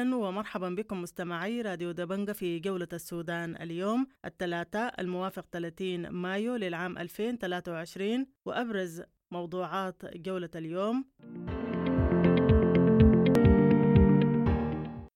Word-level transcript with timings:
أهلا 0.00 0.16
ومرحبا 0.16 0.68
بكم 0.68 1.02
مستمعي 1.02 1.62
راديو 1.62 1.90
دبنجة 1.92 2.32
في 2.32 2.58
جولة 2.58 2.88
السودان. 2.92 3.56
اليوم 3.56 4.06
الثلاثاء 4.24 5.00
الموافق 5.00 5.46
30 5.52 6.08
مايو 6.08 6.56
للعام 6.56 6.98
2023 6.98 8.26
وأبرز 8.46 9.02
موضوعات 9.30 10.02
جولة 10.16 10.50
اليوم. 10.54 11.04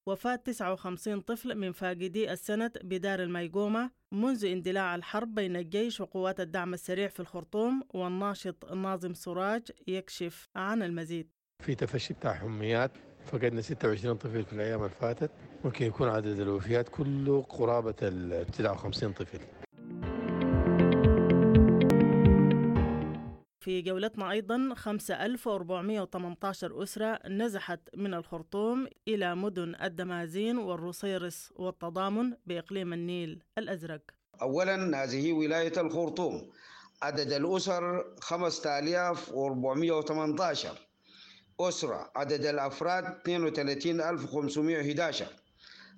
وفاة 0.08 0.36
59 0.36 1.20
طفل 1.20 1.54
من 1.54 1.72
فاقدي 1.72 2.32
السنة 2.32 2.70
بدار 2.82 3.22
الميقومة 3.22 3.90
منذ 4.12 4.44
اندلاع 4.44 4.94
الحرب 4.94 5.34
بين 5.34 5.56
الجيش 5.56 6.00
وقوات 6.00 6.40
الدعم 6.40 6.74
السريع 6.74 7.08
في 7.08 7.20
الخرطوم 7.20 7.82
والناشط 7.94 8.72
ناظم 8.72 9.14
سراج 9.14 9.62
يكشف 9.88 10.48
عن 10.56 10.82
المزيد. 10.82 11.30
في 11.62 11.74
تفشي 11.74 12.14
بتاع 12.14 12.34
حميات 12.34 12.92
فقدنا 13.32 13.62
26 13.62 14.16
طفل 14.16 14.44
في 14.44 14.52
الأيام 14.52 14.78
اللي 14.78 14.90
فاتت. 15.00 15.30
ممكن 15.64 15.86
يكون 15.86 16.08
عدد 16.08 16.40
الوفيات 16.40 16.88
كله 16.88 17.42
قرابة 17.42 17.94
ال 18.02 18.46
59 18.46 19.12
طفل. 19.12 19.38
في 23.60 23.82
جولتنا 23.82 24.30
أيضا 24.30 24.74
5418 24.74 26.82
أسرة 26.82 27.20
نزحت 27.28 27.80
من 27.96 28.14
الخرطوم 28.14 28.86
إلى 29.08 29.34
مدن 29.34 29.74
الدمازين 29.82 30.58
والرصيرس 30.58 31.52
والتضامن 31.56 32.32
بإقليم 32.46 32.92
النيل 32.92 33.42
الأزرق. 33.58 34.00
أولا 34.42 35.04
هذه 35.04 35.32
ولاية 35.32 35.80
الخرطوم. 35.80 36.50
عدد 37.02 37.32
الأسر 37.32 38.04
5418 38.20 40.68
أسرة 41.60 42.10
عدد 42.16 42.44
الأفراد 42.44 43.04
32511 43.04 45.26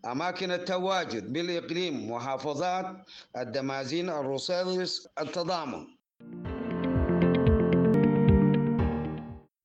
أماكن 0.05 0.51
التواجد 0.51 1.33
بالإقليم 1.33 2.11
محافظات 2.11 2.97
الدمازين 3.37 4.11
الرصيرس 4.11 5.09
التضامن. 5.21 5.87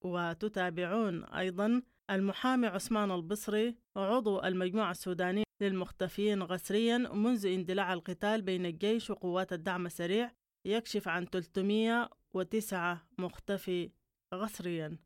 وتتابعون 0.02 1.23
أيضا 1.23 1.81
المحامي 2.09 2.67
عثمان 2.67 3.12
البصري 3.12 3.75
عضو 3.95 4.44
المجموعة 4.44 4.92
السودانية 4.92 5.44
للمختفين 5.62 6.44
غسريا 6.44 6.97
منذ 6.97 7.45
اندلاع 7.45 7.94
القتال 7.94 8.42
بين 8.42 8.66
الجيش 8.66 9.09
وقوات 9.09 9.53
الدعم 9.53 9.86
السريع 9.86 10.31
يكشف 10.66 11.08
عن 11.08 11.25
309 11.25 13.02
مختفي 13.17 13.92
غسريا. 14.34 14.97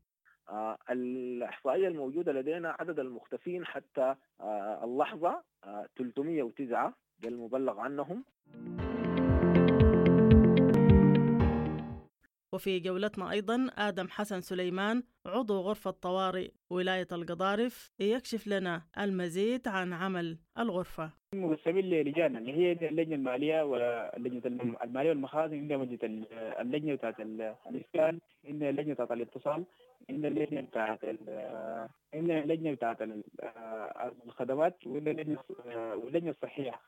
الإحصائية 0.90 1.88
الموجودة 1.88 2.32
لدينا 2.32 2.76
عدد 2.80 2.98
المختفين 2.98 3.64
حتى 3.66 4.14
آه 4.40 4.84
اللحظة 4.84 5.42
آه 5.64 5.86
309 5.96 6.94
ده 7.22 7.28
المبلغ 7.28 7.80
عنهم. 7.80 8.24
وفي 12.52 12.80
جولتنا 12.80 13.30
أيضا 13.30 13.66
آدم 13.78 14.08
حسن 14.08 14.40
سليمان 14.40 15.02
عضو 15.26 15.60
غرفة 15.60 15.90
طوارئ 15.90 16.50
ولاية 16.70 17.06
القضارف 17.12 17.92
يكشف 18.00 18.46
لنا 18.48 18.82
المزيد 18.98 19.68
عن 19.68 19.92
عمل 19.92 20.38
الغرفة. 20.58 21.10
مقسمين 21.34 21.84
للجان 21.84 22.36
اللي 22.36 22.52
هي 22.52 22.72
اللجنة 22.72 23.14
المالية 23.14 23.62
واللجنة 23.62 24.42
المالية 24.84 25.08
والمخازن 25.08 25.54
عندنا 25.56 25.84
لجنة 25.84 26.26
اللجنة 26.60 26.94
بتاعت 26.94 27.20
الإسكان 27.20 28.18
عندنا 28.44 28.70
اللجنة 28.70 28.94
بتاعت 28.94 29.12
الاتصال. 29.12 29.64
عندنا 30.10 30.28
اللجنة 30.28 30.60
بتاعت 30.60 31.04
عندنا 32.14 32.38
اللجنة 32.44 32.72
بتاعت 32.74 32.98
الخدمات 34.26 34.86
واللجنة 34.86 36.30
الصحية 36.30 36.80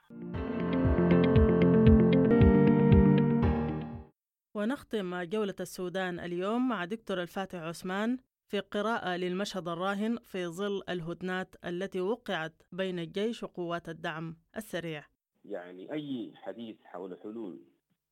ونختم 4.54 5.22
جولة 5.22 5.54
السودان 5.60 6.20
اليوم 6.20 6.68
مع 6.68 6.84
دكتور 6.84 7.22
الفاتح 7.22 7.58
عثمان 7.58 8.18
في 8.46 8.60
قراءة 8.60 9.16
للمشهد 9.16 9.68
الراهن 9.68 10.18
في 10.18 10.46
ظل 10.46 10.82
الهدنات 10.88 11.54
التي 11.64 12.00
وقعت 12.00 12.62
بين 12.72 12.98
الجيش 12.98 13.42
وقوات 13.42 13.88
الدعم 13.88 14.36
السريع. 14.56 15.04
يعني 15.44 15.92
أي 15.92 16.32
حديث 16.36 16.76
حول 16.84 17.18
حلول 17.22 17.60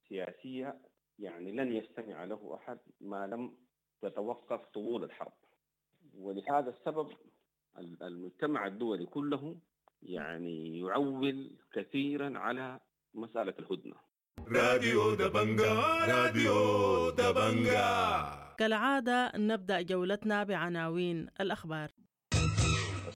سياسية 0.08 0.78
يعني 1.18 1.52
لن 1.52 1.72
يستمع 1.72 2.24
له 2.24 2.54
أحد 2.54 2.78
ما 3.00 3.26
لم 3.26 3.52
تتوقف 4.08 4.60
طول 4.74 5.04
الحرب. 5.04 5.32
ولهذا 6.18 6.70
السبب 6.70 7.08
المجتمع 8.02 8.66
الدولي 8.66 9.06
كله 9.06 9.56
يعني 10.02 10.78
يعول 10.78 11.50
كثيرا 11.72 12.38
على 12.38 12.80
مسألة 13.14 13.54
الهدنة. 13.58 13.94
راديو 14.48 15.14
دبنجا 15.14 15.74
راديو 16.08 17.10
دبنجا. 17.10 18.54
كالعادة 18.58 19.32
نبدأ 19.36 19.82
جولتنا 19.82 20.44
بعناوين 20.44 21.28
الأخبار. 21.40 21.90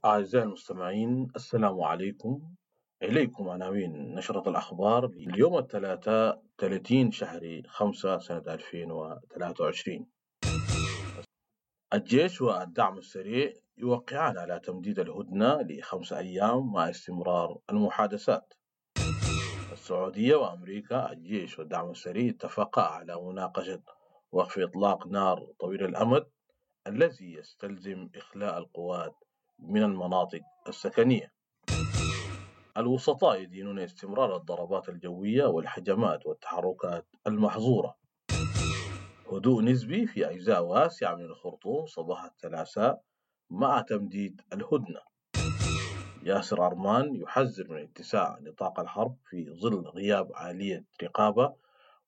أعزائي 0.05 0.45
المستمعين 0.45 1.27
السلام 1.35 1.81
عليكم. 1.81 2.41
إليكم 3.03 3.49
عناوين 3.49 4.15
نشرة 4.15 4.49
الأخبار. 4.49 5.05
اليوم 5.05 5.57
الثلاثاء 5.57 6.43
30 6.57 7.11
شهر 7.11 7.61
5 7.67 8.19
سنة 8.19 8.43
2023 8.47 10.07
الجيش 11.93 12.41
والدعم 12.41 12.97
السريع 12.97 13.53
يوقعان 13.77 14.37
على 14.37 14.59
تمديد 14.59 14.99
الهدنة 14.99 15.61
لخمس 15.61 16.13
أيام 16.13 16.71
مع 16.71 16.89
استمرار 16.89 17.57
المحادثات. 17.69 18.53
السعودية 19.71 20.35
وأمريكا 20.35 21.11
الجيش 21.11 21.59
والدعم 21.59 21.89
السريع 21.91 22.29
اتفقا 22.29 22.81
على 22.81 23.21
مناقشة 23.21 23.81
وقف 24.31 24.59
إطلاق 24.59 25.07
نار 25.07 25.47
طويل 25.59 25.83
الأمد 25.83 26.27
الذي 26.87 27.33
يستلزم 27.33 28.09
إخلاء 28.15 28.57
القوات 28.57 29.15
من 29.59 29.83
المناطق 29.83 30.41
السكنية. 30.67 31.33
الوسطاء 32.77 33.41
يدينون 33.41 33.79
استمرار 33.79 34.35
الضربات 34.35 34.89
الجوية 34.89 35.45
والحجمات 35.45 36.25
والتحركات 36.25 37.07
المحظورة. 37.27 38.00
هدوء 39.31 39.63
نسبي 39.63 40.07
في 40.07 40.29
أجزاء 40.29 40.63
واسعة 40.63 41.15
من 41.15 41.25
الخرطوم 41.25 41.85
صباح 41.85 42.23
الثلاثاء 42.23 43.01
مع 43.49 43.81
تمديد 43.81 44.41
الهدنة. 44.53 44.99
ياسر 46.23 46.65
أرمان 46.65 47.15
يحذر 47.15 47.67
من 47.69 47.81
اتساع 47.81 48.39
نطاق 48.41 48.79
الحرب 48.79 49.17
في 49.29 49.51
ظل 49.53 49.87
غياب 49.87 50.31
آلية 50.49 50.85
رقابة 51.03 51.55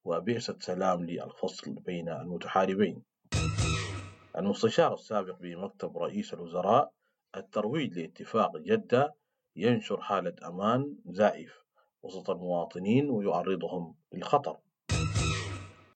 وبعثة 0.06 0.60
سلام 0.60 1.06
للفصل 1.06 1.74
بين 1.74 2.10
المتحاربين. 2.10 3.04
المستشار 4.38 4.94
السابق 4.94 5.38
بمكتب 5.40 5.98
رئيس 5.98 6.34
الوزراء 6.34 6.92
الترويج 7.38 8.00
لاتفاق 8.00 8.58
جدة 8.58 9.16
ينشر 9.56 10.02
حالة 10.02 10.36
أمان 10.48 10.96
زائف 11.06 11.64
وسط 12.04 12.30
المواطنين 12.30 13.10
ويعرضهم 13.10 13.96
للخطر. 14.14 14.58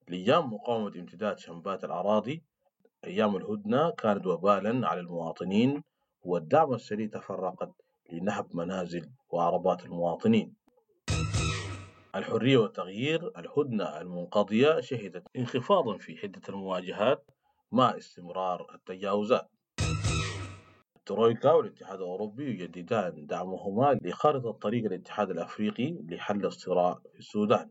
لأيام 0.08 0.54
مقاومة 0.54 0.92
امتداد 0.96 1.38
شنبات 1.38 1.84
الأراضي 1.84 2.44
أيام 3.06 3.36
الهدنة 3.36 3.90
كانت 3.92 4.26
وبالا 4.28 4.88
على 4.88 5.00
المواطنين 5.00 5.84
والدعم 6.22 6.74
السريع 6.74 7.08
تفرقت 7.08 7.72
لنهب 8.12 8.56
منازل 8.56 9.12
وعربات 9.30 9.86
المواطنين. 9.86 10.56
الحرية 12.16 12.58
والتغيير 12.58 13.40
الهدنة 13.40 14.02
المنقضية 14.02 14.80
شهدت 14.82 15.24
انخفاضا 15.36 15.98
في 15.98 16.18
حدة 16.18 16.42
المواجهات 16.50 17.32
مع 17.72 17.98
استمرار 17.98 18.76
التجاوزات. 18.76 19.50
الترويكا 20.96 21.52
والاتحاد 21.52 22.00
الأوروبي 22.00 22.44
يجددان 22.50 23.26
دعمهما 23.26 24.00
لخارطة 24.04 24.52
طريق 24.52 24.86
الاتحاد 24.86 25.30
الأفريقي 25.30 25.98
لحل 26.10 26.46
الصراع 26.46 27.00
في 27.14 27.20
السودان. 27.20 27.70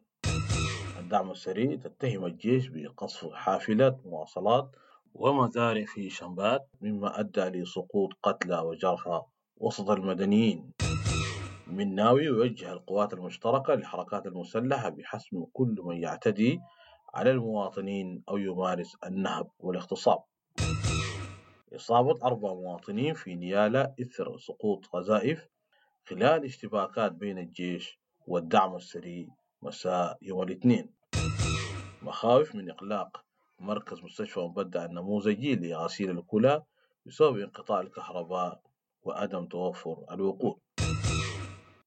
الدعم 1.06 1.30
السريع 1.30 1.76
تتهم 1.76 2.26
الجيش 2.26 2.68
بقصف 2.68 3.32
حافلات 3.32 4.06
مواصلات 4.06 4.76
ومزارع 5.14 5.84
في 5.84 6.10
شنبات 6.10 6.68
مما 6.80 7.20
أدى 7.20 7.40
لسقوط 7.40 8.12
قتلى 8.22 8.58
وجرحى 8.58 9.22
وسط 9.56 9.90
المدنيين. 9.90 10.72
مناوي 11.66 12.24
يوجه 12.24 12.72
القوات 12.72 13.12
المشتركة 13.12 13.74
للحركات 13.74 14.26
المسلحة 14.26 14.88
بحسم 14.88 15.44
كل 15.52 15.76
من 15.84 15.96
يعتدي 15.96 16.60
على 17.14 17.30
المواطنين 17.30 18.22
أو 18.28 18.36
يمارس 18.36 18.96
النهب 19.06 19.50
والاغتصاب. 19.58 20.18
إصابة 21.74 22.24
أربع 22.24 22.54
مواطنين 22.54 23.14
في 23.14 23.34
نيالا 23.34 23.94
إثر 24.00 24.38
سقوط 24.38 24.86
قذائف 24.86 25.48
خلال 26.04 26.44
اشتباكات 26.44 27.12
بين 27.12 27.38
الجيش 27.38 28.00
والدعم 28.26 28.76
السريع 28.76 29.26
مساء 29.62 30.18
يوم 30.22 30.42
الاثنين. 30.42 30.95
مخاوف 32.06 32.54
من 32.54 32.70
إغلاق 32.70 33.24
مركز 33.58 34.00
مستشفى 34.00 34.40
مبدع 34.40 34.84
النموذجي 34.84 35.56
لغسيل 35.56 36.10
الكلى 36.10 36.62
بسبب 37.06 37.38
انقطاع 37.38 37.80
الكهرباء 37.80 38.60
وعدم 39.02 39.46
توفر 39.46 40.04
الوقود. 40.10 40.56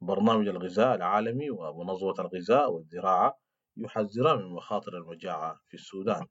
برنامج 0.01 0.48
الغذاء 0.48 0.95
العالمي 0.95 1.50
ومنظمة 1.50 2.13
الغذاء 2.19 2.71
والزراعة 2.71 3.39
يحذران 3.77 4.38
من 4.38 4.51
مخاطر 4.51 4.98
المجاعة 4.98 5.60
في 5.68 5.74
السودان. 5.74 6.25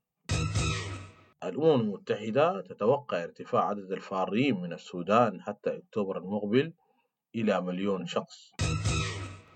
الأمم 1.44 1.81
المتحدة 1.81 2.61
تتوقع 2.61 3.23
ارتفاع 3.25 3.69
عدد 3.69 3.93
الفارين 3.93 4.61
من 4.61 4.73
السودان 4.73 5.43
حتى 5.43 5.76
أكتوبر 5.76 6.19
المقبل 6.19 6.73
إلى 7.35 7.61
مليون 7.61 8.06
شخص. 8.06 8.52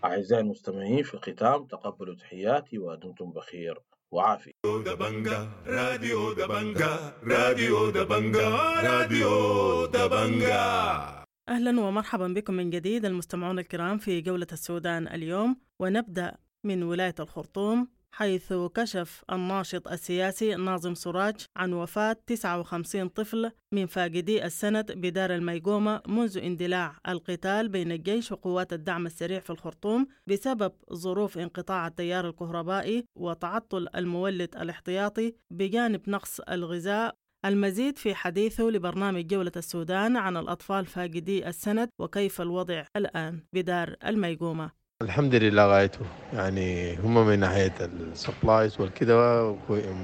أعزائي 0.04 0.42
المستمعين 0.42 1.02
في 1.02 1.14
الختام 1.14 1.66
تقبلوا 1.66 2.14
تحياتي 2.14 2.78
ودمتم 2.78 3.32
بخير. 3.32 3.80
وعافية. 4.12 4.52
دبنجا 4.64 5.48
راديو 5.66 6.32
دبنجا 6.32 7.12
راديو 7.24 7.90
دبنجا 7.90 8.48
راديو 8.82 9.86
دبنجا. 9.86 11.24
أهلا 11.48 11.80
ومرحبا 11.80 12.28
بكم 12.28 12.54
من 12.54 12.70
جديد 12.70 13.04
المستمعون 13.04 13.58
الكرام 13.58 13.98
في 13.98 14.20
جولة 14.20 14.46
السودان 14.52 15.08
اليوم 15.08 15.56
ونبدأ 15.80 16.36
من 16.64 16.82
ولاية 16.82 17.14
الخرطوم. 17.20 17.88
حيث 18.14 18.52
كشف 18.52 19.24
الناشط 19.32 19.88
السياسي 19.88 20.54
ناظم 20.54 20.94
سراج 20.94 21.46
عن 21.56 21.72
وفاة 21.72 22.16
59 22.26 23.08
طفل 23.08 23.50
من 23.72 23.86
فاقدي 23.86 24.44
السند 24.44 24.92
بدار 24.92 25.34
الميقومة 25.34 26.02
منذ 26.08 26.38
اندلاع 26.38 26.96
القتال 27.08 27.68
بين 27.68 27.92
الجيش 27.92 28.32
وقوات 28.32 28.72
الدعم 28.72 29.06
السريع 29.06 29.40
في 29.40 29.50
الخرطوم 29.50 30.06
بسبب 30.26 30.72
ظروف 30.92 31.38
انقطاع 31.38 31.86
التيار 31.86 32.28
الكهربائي 32.28 33.04
وتعطل 33.18 33.88
المولد 33.94 34.56
الاحتياطي 34.56 35.34
بجانب 35.50 36.10
نقص 36.10 36.40
الغذاء. 36.40 37.14
المزيد 37.44 37.98
في 37.98 38.14
حديثه 38.14 38.64
لبرنامج 38.64 39.26
جولة 39.26 39.52
السودان 39.56 40.16
عن 40.16 40.36
الأطفال 40.36 40.86
فاقدي 40.86 41.48
السند 41.48 41.88
وكيف 41.98 42.40
الوضع 42.40 42.84
الآن 42.96 43.40
بدار 43.52 43.96
الميقومة. 44.06 44.81
الحمد 45.02 45.34
لله 45.34 45.66
غايته. 45.66 46.00
يعني 46.32 46.96
هم 46.96 47.26
من 47.26 47.38
ناحية 47.38 47.72
السبلايز 47.80 48.80
والكده 48.80 49.52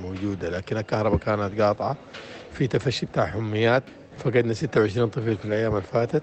موجودة 0.02 0.48
لكن 0.50 0.76
الكهرباء 0.76 1.18
كانت 1.18 1.60
قاطعة. 1.60 1.96
في 2.52 2.66
تفشي 2.66 3.06
بتاع 3.06 3.26
حميات. 3.26 3.82
فقدنا 4.18 4.54
26 4.54 5.08
طفل 5.08 5.36
في 5.36 5.44
الأيام 5.44 5.72
اللي 5.72 5.82
فاتت. 5.92 6.22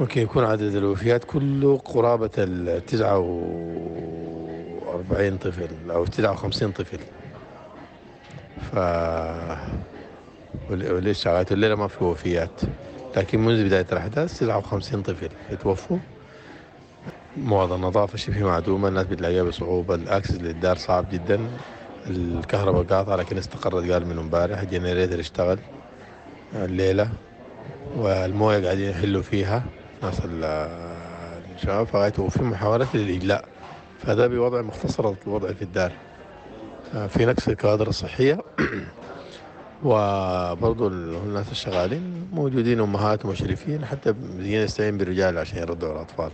ممكن 0.00 0.20
يكون 0.20 0.44
عدد 0.44 0.74
الوفيات 0.74 1.24
كله 1.24 1.78
قرابة 1.78 2.30
ال 2.38 2.86
49 2.86 5.38
طفل 5.38 5.68
أو 5.90 6.04
59 6.06 6.72
طفل. 6.72 6.98
ف 8.72 8.76
ول- 10.70 10.92
ولسه 10.92 11.30
لغاية 11.30 11.46
الليلة 11.50 11.74
ما 11.74 11.88
في 11.88 12.04
وفيات. 12.04 12.60
لكن 13.16 13.40
منذ 13.44 13.64
بداية 13.64 13.86
الأحداث 13.92 14.38
59 14.38 15.02
طفل 15.02 15.28
يتوفوا. 15.50 15.98
مواد 17.36 17.72
النظافة 17.72 18.16
شبه 18.18 18.44
معدومة 18.44 18.88
الناس 18.88 19.06
بتلاقيها 19.06 19.42
بصعوبة. 19.42 19.94
ال 19.94 20.00
access 20.00 20.34
للدار 20.34 20.76
صعب 20.76 21.10
جدا. 21.12 21.40
الكهرباء 22.06 22.82
قاطعة 22.82 23.16
لكن 23.16 23.38
استقرت 23.38 23.90
قال 23.90 24.06
من 24.06 24.18
امبارح. 24.18 24.60
ال 24.60 24.66
generator 24.66 25.20
اشتغل 25.20 25.58
الليلة 26.54 27.08
والموية 27.96 28.64
قاعدين 28.64 28.90
يحلوا 28.90 29.22
فيها. 29.22 29.64
ناس 30.02 30.20
ال- 30.24 30.44
الشباب 31.56 31.86
فغايته 31.86 32.22
وفي 32.22 32.42
محاولات 32.42 32.94
للإجلاء. 32.94 33.44
فهذا 33.98 34.26
بوضع 34.26 34.62
مختصر 34.62 35.14
الوضع 35.26 35.52
في 35.52 35.62
الدار. 35.62 35.92
في 37.08 37.26
نقص 37.26 37.48
الكوادر 37.48 37.88
الصحية. 37.88 38.38
وبرضو 39.84 40.88
ال- 40.88 41.16
الناس 41.16 41.50
الشغالين 41.52 42.28
موجودين 42.32 42.80
أمهات 42.80 43.24
ومشرفين 43.24 43.84
حتى 43.84 44.12
بيجينا 44.12 44.64
نستعين 44.64 44.98
بالرجال 44.98 45.38
عشان 45.38 45.58
يردوا 45.58 45.88
على 45.88 45.96
الأطفال. 45.96 46.30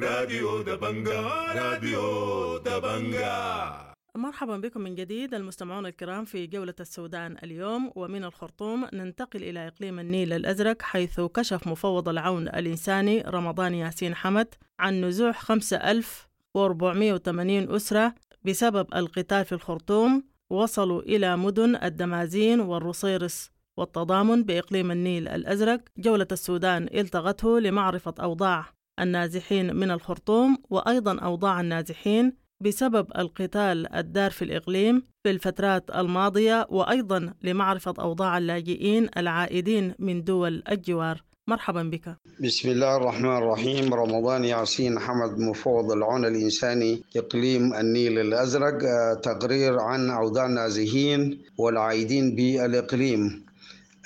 راديو 0.00 0.62
دبنجا 0.62 1.20
راديو 1.54 2.58
دبنجا. 2.58 3.76
مرحبا 4.16 4.56
بكم 4.56 4.80
من 4.80 4.94
جديد 4.94 5.34
المستمعون 5.34 5.86
الكرام 5.86 6.24
في 6.24 6.46
جولة 6.46 6.74
السودان 6.80 7.36
اليوم 7.42 7.92
ومن 7.96 8.24
الخرطوم 8.24 8.86
ننتقل 8.92 9.42
إلى 9.42 9.68
إقليم 9.68 9.98
النيل 9.98 10.32
الأزرق 10.32 10.82
حيث 10.82 11.20
كشف 11.20 11.66
مفوض 11.66 12.08
العون 12.08 12.48
الإنساني 12.48 13.20
رمضان 13.20 13.74
ياسين 13.74 14.14
حمد 14.14 14.54
عن 14.78 15.04
نزوح 15.04 15.40
5480 15.40 17.74
أسرة 17.74 18.14
بسبب 18.44 18.94
القتال 18.94 19.44
في 19.44 19.52
الخرطوم. 19.52 20.24
وصلوا 20.50 21.02
إلى 21.02 21.36
مدن 21.36 21.76
الدمازين 21.82 22.60
والرصيرس 22.60 23.50
والتضامن 23.76 24.44
بإقليم 24.44 24.90
النيل 24.90 25.28
الأزرق. 25.28 25.80
جولة 25.98 26.26
السودان 26.32 26.88
التغته 26.94 27.60
لمعرفة 27.60 28.14
أوضاع 28.20 28.75
النازحين 29.00 29.76
من 29.76 29.90
الخرطوم 29.90 30.56
وأيضا 30.70 31.18
أوضاع 31.18 31.60
النازحين 31.60 32.32
بسبب 32.60 33.06
القتال 33.18 33.94
الدار 33.94 34.30
في 34.30 34.42
الإقليم 34.42 35.02
في 35.24 35.30
الفترات 35.30 35.90
الماضية 35.90 36.66
وأيضا 36.70 37.34
لمعرفة 37.42 37.94
أوضاع 37.98 38.38
اللاجئين 38.38 39.08
العائدين 39.16 39.94
من 39.98 40.24
دول 40.24 40.62
الجوار. 40.70 41.22
مرحبا 41.48 41.82
بك. 41.82 42.16
بسم 42.40 42.68
الله 42.68 42.96
الرحمن 42.96 43.36
الرحيم. 43.36 43.94
رمضان 43.94 44.44
ياسين 44.44 44.98
حمد 44.98 45.38
مفوض 45.38 45.92
العون 45.92 46.24
الإنساني 46.24 47.02
إقليم 47.16 47.74
النيل 47.74 48.18
الأزرق 48.18 48.78
آه، 48.84 49.14
تقرير 49.14 49.78
عن 49.80 50.10
أوضاع 50.10 50.46
النازحين 50.46 51.38
والعائدين 51.58 52.36
بالإقليم. 52.36 53.46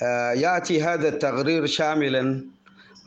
آه، 0.03 0.31
يأتي 0.31 0.83
هذا 0.83 1.07
التقرير 1.09 1.65
شاملا 1.65 2.45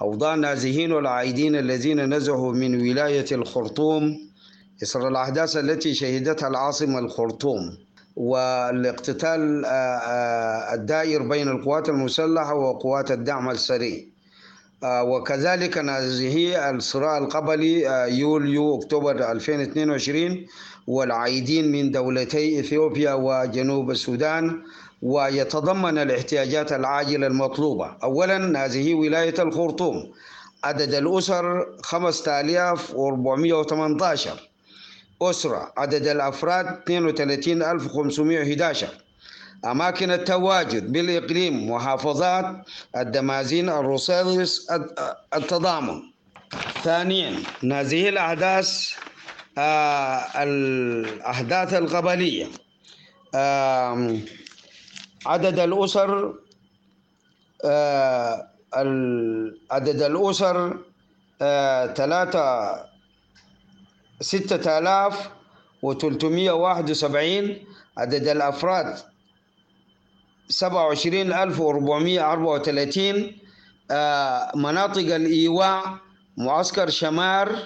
أوضاع 0.03 0.35
النازحين 0.35 0.93
والعائدين 0.93 1.57
الذين 1.57 2.15
نزحوا 2.15 2.53
من 2.53 2.91
ولاية 2.91 3.25
الخرطوم 3.33 4.19
إثر 4.83 5.09
الأحداث 5.09 5.57
التي 5.57 5.95
شهدتها 5.95 6.49
العاصمة 6.49 6.99
الخرطوم 6.99 7.77
والاقتتال 8.17 9.65
آه، 9.65 9.69
آه، 9.69 10.75
الدائر 10.75 11.23
بين 11.23 11.49
القوات 11.49 11.89
المسلحة 11.89 12.55
وقوات 12.55 13.11
الدعم 13.11 13.51
السريع. 13.51 14.01
آه، 14.85 15.03
وكذلك 15.05 15.79
نازحي 15.79 16.71
الصراع 16.71 17.19
القبلي 17.19 17.81
يوليو 18.19 18.79
أكتوبر 18.79 19.33
2022 19.33 20.47
والعائدين 20.87 21.73
من 21.73 21.91
دولتي 21.91 22.61
إثيوبيا 22.61 23.13
وجنوب 23.15 23.91
السودان 23.91 24.63
ويتضمن 25.05 25.99
الاحتياجات 25.99 26.73
العاجلة 26.73 27.27
المطلوبة. 27.27 27.97
اولا 28.03 28.39
نازحي 28.39 28.95
ولاية 28.95 29.35
الخرطوم. 29.43 30.13
عدد 30.65 30.95
الأسر 30.95 31.67
5418 31.83 34.51
أسرة 35.23 35.73
عدد 35.77 36.07
الأفراد 36.07 36.67
32511 36.67 38.89
أماكن 39.65 40.11
التواجد 40.11 40.93
بالإقليم 40.93 41.71
محافظات 41.71 42.57
الدمازين 42.97 43.69
الروسيلس 43.69 44.67
التضامن. 45.37 46.03
ثانيا 46.85 47.37
هذه 47.73 48.09
الأحداث 48.09 48.91
آه، 49.59 50.43
الأحداث 50.43 51.75
القبلية 51.75 52.47
آم، 53.35 54.21
عدد 55.27 55.59
الأسر 55.59 56.35
آه، 57.65 58.49
عدد 59.71 60.03
الأسر 60.03 60.79
آه، 61.43 61.87
ثلاثة 61.87 62.75
ستة 64.21 64.79
آلاف 64.79 65.31
وثلاثمية 65.83 66.53
واحد 66.53 66.91
وسبعين. 66.91 67.67
عدد 67.99 68.29
الأفراد 68.29 68.99
27434 70.49 73.37
آه، 73.91 74.53
مناطق 74.57 75.15
الإيواء 75.15 75.85
معسكر 76.37 76.91
شمار 76.91 77.57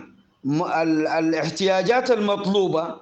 الاحتياجات 1.18 2.10
المطلوبة 2.10 2.94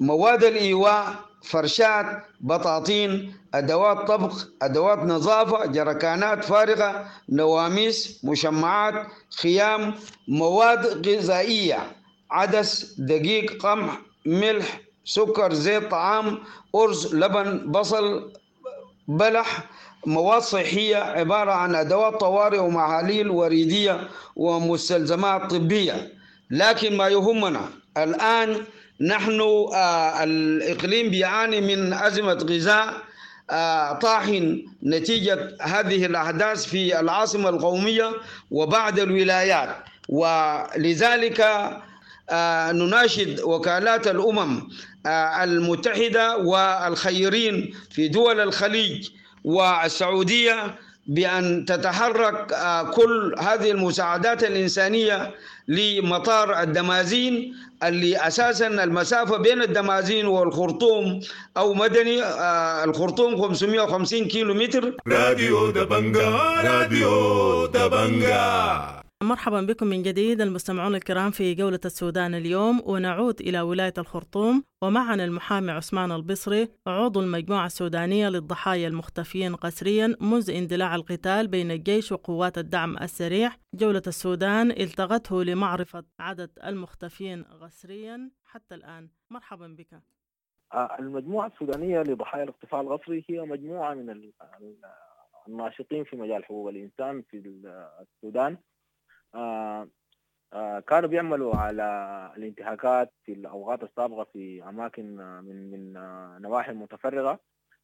مواد 0.00 0.44
الإيواء 0.44 1.14
فرشات 1.42 2.06
بطاطين 2.40 3.34
أدوات 3.54 4.08
طبخ 4.08 4.48
أدوات 4.62 4.98
نظافة 4.98 5.66
جركانات 5.66 6.44
فارغة 6.44 7.06
نواميس 7.28 8.24
مشمعات 8.24 9.06
خيام 9.40 9.94
مواد 10.28 11.08
غذائية 11.08 11.78
عدس 12.30 12.94
دقيق 12.98 13.62
قمح 13.62 13.98
ملح 14.26 14.80
سكر 15.04 15.52
زيت 15.52 15.90
طعام 15.90 16.38
أرز 16.74 17.14
لبن 17.14 17.70
بصل 17.72 18.32
بلح. 19.08 19.64
مواد 20.06 20.42
صحية 20.42 20.96
عبارة 20.96 21.52
عن 21.52 21.74
أدوات 21.74 22.14
طوارئ 22.20 22.58
ومحاليل 22.58 23.30
وريدية 23.30 24.08
ومستلزمات 24.36 25.50
طبية. 25.50 26.12
لكن 26.50 26.96
ما 26.96 27.08
يهمنا 27.08 27.60
الآن 27.96 28.64
نحن 29.00 29.40
آه، 29.40 30.24
الإقليم 30.24 31.10
بيعاني 31.10 31.60
من 31.60 31.92
أزمة 31.92 32.32
غذاء 32.32 32.94
آه، 33.50 33.92
طاحن 33.92 34.62
نتيجة 34.82 35.56
هذه 35.60 36.06
الأحداث 36.06 36.64
في 36.64 37.00
العاصمة 37.00 37.48
القومية 37.48 38.10
وبعض 38.50 38.98
الولايات. 38.98 39.76
ولذلك 40.08 41.40
آه، 42.30 42.72
نناشد 42.72 43.40
وكالات 43.40 44.06
الأمم 44.08 44.68
المتحدة 45.42 46.36
والخيرين 46.36 47.74
في 47.90 48.08
دول 48.08 48.40
الخليج 48.40 49.08
والسعودية 49.44 50.74
بأن 51.06 51.64
تتحرك 51.64 52.52
آه، 52.52 52.82
كل 52.82 53.34
هذه 53.38 53.70
المساعدات 53.70 54.44
الإنسانية 54.44 55.30
لمطار 55.68 56.62
الدمازين 56.62 57.54
اللي 57.82 58.16
أساسا 58.26 58.66
المسافة 58.66 59.36
بين 59.36 59.62
الدمازين 59.62 60.26
والخرطوم 60.26 61.20
أو 61.56 61.74
مدني 61.74 62.22
آه، 62.22 62.84
الخرطوم 62.84 63.42
550 63.42 64.24
كيلو 64.24 64.54
متر 64.54 64.96
راديو 65.08 65.70
دبنجا 65.70 66.28
راديو 66.64 67.66
دبنجا. 67.66 68.99
مرحبا 69.22 69.60
بكم 69.60 69.86
من 69.86 70.02
جديد 70.02 70.40
المستمعون 70.40 70.94
الكرام 70.94 71.30
في 71.30 71.54
جولة 71.54 71.80
السودان 71.84 72.34
اليوم 72.34 72.82
ونعود 72.86 73.40
إلى 73.40 73.60
ولاية 73.60 73.92
الخرطوم 73.98 74.64
ومعنا 74.82 75.24
المحامي 75.24 75.70
عثمان 75.70 76.12
البصري 76.12 76.68
عضو 76.86 77.20
المجموعة 77.20 77.66
السودانية 77.66 78.28
للضحايا 78.28 78.88
المختفيين 78.88 79.54
قسريا 79.54 80.16
منذ 80.20 80.50
اندلاع 80.50 80.94
القتال 80.94 81.48
بين 81.48 81.70
الجيش 81.70 82.12
وقوات 82.12 82.58
الدعم 82.58 82.96
السريع. 82.96 83.50
جولة 83.74 84.02
السودان 84.06 84.70
التغته 84.70 85.44
لمعرفة 85.44 86.04
عدد 86.18 86.50
المختفين 86.64 87.42
قسريا 87.44 88.30
حتى 88.44 88.74
الآن. 88.74 89.08
مرحبا 89.30 89.66
بك. 89.78 90.00
آه، 90.72 90.96
المجموعة 90.98 91.46
السودانية 91.46 92.00
لضحايا 92.00 92.42
الاختفاء 92.44 92.80
الغصري 92.80 93.24
هي 93.30 93.40
مجموعة 93.40 93.94
من 93.94 94.10
ال- 94.10 94.32
ال- 94.60 94.76
الناشطين 95.48 96.04
في 96.04 96.16
مجال 96.16 96.44
حقوق 96.44 96.68
الإنسان 96.68 97.22
في 97.30 97.36
ال- 97.36 97.86
السودان. 98.00 98.56
كانوا 100.86 101.08
بيعملوا 101.08 101.56
على 101.56 101.84
الانتهاكات 102.36 103.12
في 103.24 103.32
الأوقات 103.32 103.82
السابقة 103.82 104.24
في 104.24 104.62
أماكن 104.68 105.20
آه، 105.20 105.40
من 105.40 105.70
من 105.70 105.96
آه، 105.96 106.38
نواحي 106.40 106.72
متفرغة 106.72 107.40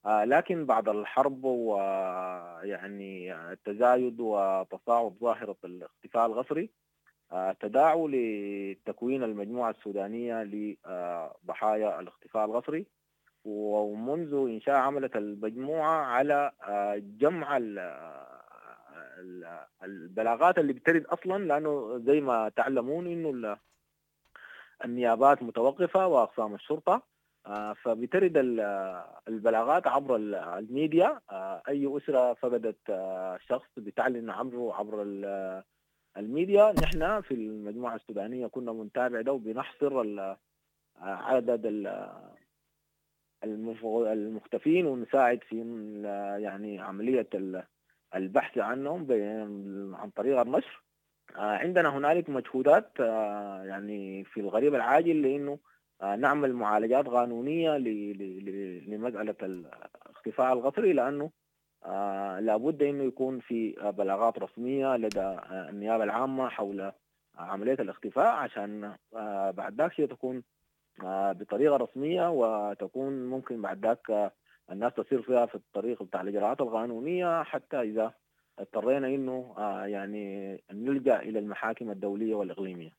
آه، 0.07 0.25
لكن 0.25 0.67
بعد 0.67 0.89
الحرب 0.89 1.45
ويعني 1.45 3.35
التزايد 3.53 4.21
وتصاعد 4.21 5.13
ظاهرة 5.21 5.57
الاختفاء 5.65 6.27
الغصري 6.27 6.71
آه، 7.33 7.53
تداعوا 7.53 8.09
لتكوين 8.13 9.23
المجموعة 9.23 9.71
السودانية 9.71 10.43
لضحايا 10.43 12.01
الاختفاء 12.01 12.45
الغصري. 12.45 12.87
ومنذ 13.45 14.35
إنشاء 14.35 14.75
عملت 14.75 15.17
المجموعة 15.17 16.05
على 16.05 16.53
آه، 16.69 16.97
جمع 16.97 17.57
البلاغات 19.83 20.59
اللي 20.59 20.73
بترد 20.73 21.05
أصلا 21.07 21.45
لأنه 21.45 21.99
زي 22.07 22.21
ما 22.21 22.49
تعلمون 22.49 23.07
ال- 23.07 23.57
النيابات 24.85 25.43
متوقفة 25.43 26.07
وأقسام 26.07 26.55
الشرطة 26.55 27.03
آه، 27.47 27.73
فبترد 27.73 28.37
ال- 28.37 28.61
البلاغات 29.29 29.87
عبر 29.87 30.17
ال- 30.17 30.35
الميديا 30.35 31.21
آه، 31.31 31.63
أي 31.69 31.97
أسرة 31.97 32.35
فقدت 32.35 32.79
آه، 32.91 33.39
شخص 33.49 33.69
بتعلن 33.77 34.31
عبره 34.31 34.75
عبر 34.75 35.03
ال- 35.03 35.63
الميديا. 36.17 36.73
نحن 36.83 37.21
في 37.21 37.35
المجموعة 37.35 37.95
السودانية 37.95 38.47
كنا 38.47 38.73
بنتابع 38.73 39.21
ده 39.21 39.33
وبنحصر 39.33 40.01
عدد 41.01 41.67
المختفين 43.45 44.87
ونساعد 44.87 45.43
في 45.49 45.57
يعني 46.43 46.81
عملية 46.81 47.29
ال- 47.35 47.65
البحث 48.15 48.59
عنهم 48.59 49.07
عن 49.95 50.11
طريق 50.11 50.41
النشر 50.41 50.83
آه، 51.37 51.41
عندنا 51.57 51.89
هنالك 51.97 52.29
مجهودات 52.31 52.91
آه، 53.01 53.63
يعني 53.65 54.25
في 54.25 54.41
الغريب 54.41 54.75
العاجل 54.75 55.23
لأنه 55.23 55.59
آه، 56.03 56.17
نعمل 56.17 56.53
معالجات 56.53 57.07
قانونية 57.07 57.77
ل- 57.77 57.85
ل- 58.19 58.45
ل- 58.45 58.91
لمسألة 58.91 59.35
الاختفاء 59.43 60.53
القسري 60.53 60.93
لأنه 60.93 61.31
آه، 61.85 62.41
لابد 62.41 62.83
إنه 62.83 63.05
يكون 63.05 63.41
في 63.41 63.73
بلاغات 63.99 64.39
رسمية 64.39 64.97
لدى 64.97 65.37
النيابة 65.51 66.05
العامة 66.05 66.49
حول 66.49 66.93
عملية 67.39 67.75
الاختفاء 67.75 68.27
عشان 68.37 68.97
بعد 69.53 69.75
ذاك 69.81 69.97
تكون 69.97 70.43
بطريقة 71.33 71.77
رسمية 71.77 72.31
وتكون 72.31 73.27
ممكن 73.27 73.63
بعد 73.63 73.87
ذاك 73.87 74.33
الناس 74.71 74.93
تسير 74.95 75.23
فيها 75.23 75.47
في 75.47 75.55
الطريق 75.55 76.03
بتاع 76.03 76.21
الإجراءات 76.21 76.61
القانونية 76.61 77.43
حتى 77.43 77.81
إذا 77.81 78.13
اضطرينا 78.59 79.07
إنه 79.07 79.55
آه، 79.59 79.87
يعني 79.87 80.57
نلجأ 80.73 81.19
إلى 81.19 81.39
المحاكم 81.39 81.91
الدولية 81.91 82.35
والإقليمية. 82.35 82.91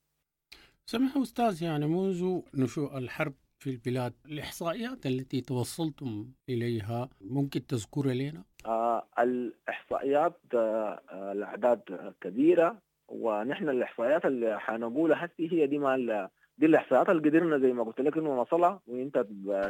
سمح 0.85 1.17
أستاذ 1.17 1.63
يعني 1.63 1.87
منذ 1.87 2.41
نشوء 2.53 2.97
الحرب 2.97 3.33
في 3.59 3.69
البلاد 3.69 4.13
الإحصائيات 4.25 5.05
التي 5.05 5.41
توصلتم 5.41 6.31
إليها 6.49 7.09
ممكن 7.21 7.67
تذكر 7.67 8.05
لنا؟ 8.07 8.43
آه، 8.65 9.07
الإحصائيات 9.19 10.39
آه، 10.53 11.01
الأعداد 11.31 11.81
آه، 11.91 12.13
كبيرة 12.21 12.77
ونحن 13.07 13.69
الإحصائيات 13.69 14.25
اللي 14.25 14.59
حنقولها 14.59 15.25
هسي 15.25 15.51
هي 15.51 15.67
دي 15.67 15.77
ما 15.77 16.29
دي 16.57 16.65
الإحصائيات 16.65 17.09
اللي 17.09 17.29
قدرنا 17.29 17.57
زي 17.57 17.73
ما 17.73 17.83
قلت 17.83 18.01
لك 18.01 18.17
إنه 18.17 18.35
نوصلها 18.35 18.79
وأنت 18.87 19.25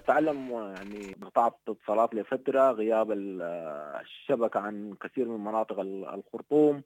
تعلم 0.08 0.50
يعني 0.51 1.13
قطاع 1.22 1.48
اتصالات 1.67 2.15
لفترة 2.15 2.72
غياب 2.72 3.12
ال- 3.12 3.41
آه، 3.41 4.01
الشبكة 4.01 4.60
عن 4.60 4.94
كثير 5.01 5.27
من 5.27 5.44
مناطق 5.44 5.79
ال- 5.79 6.06
الخرطوم. 6.06 6.84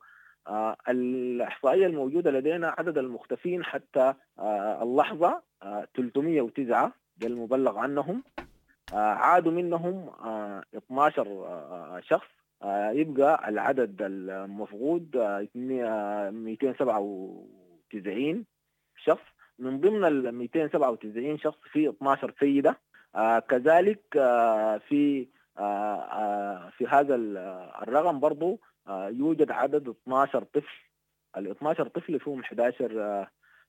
آه، 0.47 0.75
الإحصائية 0.89 1.85
الموجودة 1.85 2.31
لدينا 2.31 2.75
عدد 2.77 2.97
المختفين 2.97 3.63
حتى 3.63 4.13
آه، 4.39 4.83
اللحظة 4.83 5.41
آه، 5.63 5.87
309 5.95 6.93
ده 7.17 7.27
المبلغ 7.27 7.77
عنهم. 7.77 8.23
آه، 8.93 9.13
عادوا 9.13 9.51
منهم 9.51 10.09
آه، 10.09 10.63
12 10.77 11.27
آه، 11.27 11.99
شخص. 12.03 12.27
آه، 12.63 12.91
يبقى 12.91 13.49
العدد 13.49 14.01
المفقود 14.01 15.15
آه، 15.17 15.41
اتنين- 15.41 15.85
آه، 15.85 16.29
297 16.29 18.45
شخص. 18.97 19.30
من 19.61 19.79
ضمن 19.79 20.05
ال 20.05 20.31
297 20.31 21.37
شخص 21.37 21.57
في 21.71 21.89
12 21.89 22.33
سيدة. 22.39 22.77
آه، 23.15 23.39
كذلك 23.39 24.17
آه، 24.17 24.77
في 24.77 25.27
آه، 25.57 25.61
آه، 26.01 26.69
في 26.69 26.87
هذا 26.87 27.15
ال- 27.15 27.37
الرقم 27.81 28.19
برضو 28.19 28.59
آه، 28.87 29.09
يوجد 29.09 29.51
عدد 29.51 29.87
12 29.89 30.43
طفل. 30.43 30.81
ال 31.37 31.47
12 31.51 31.87
طفل 31.87 32.19
فيهم 32.19 32.39
11 32.39 33.01
آه، 33.01 33.27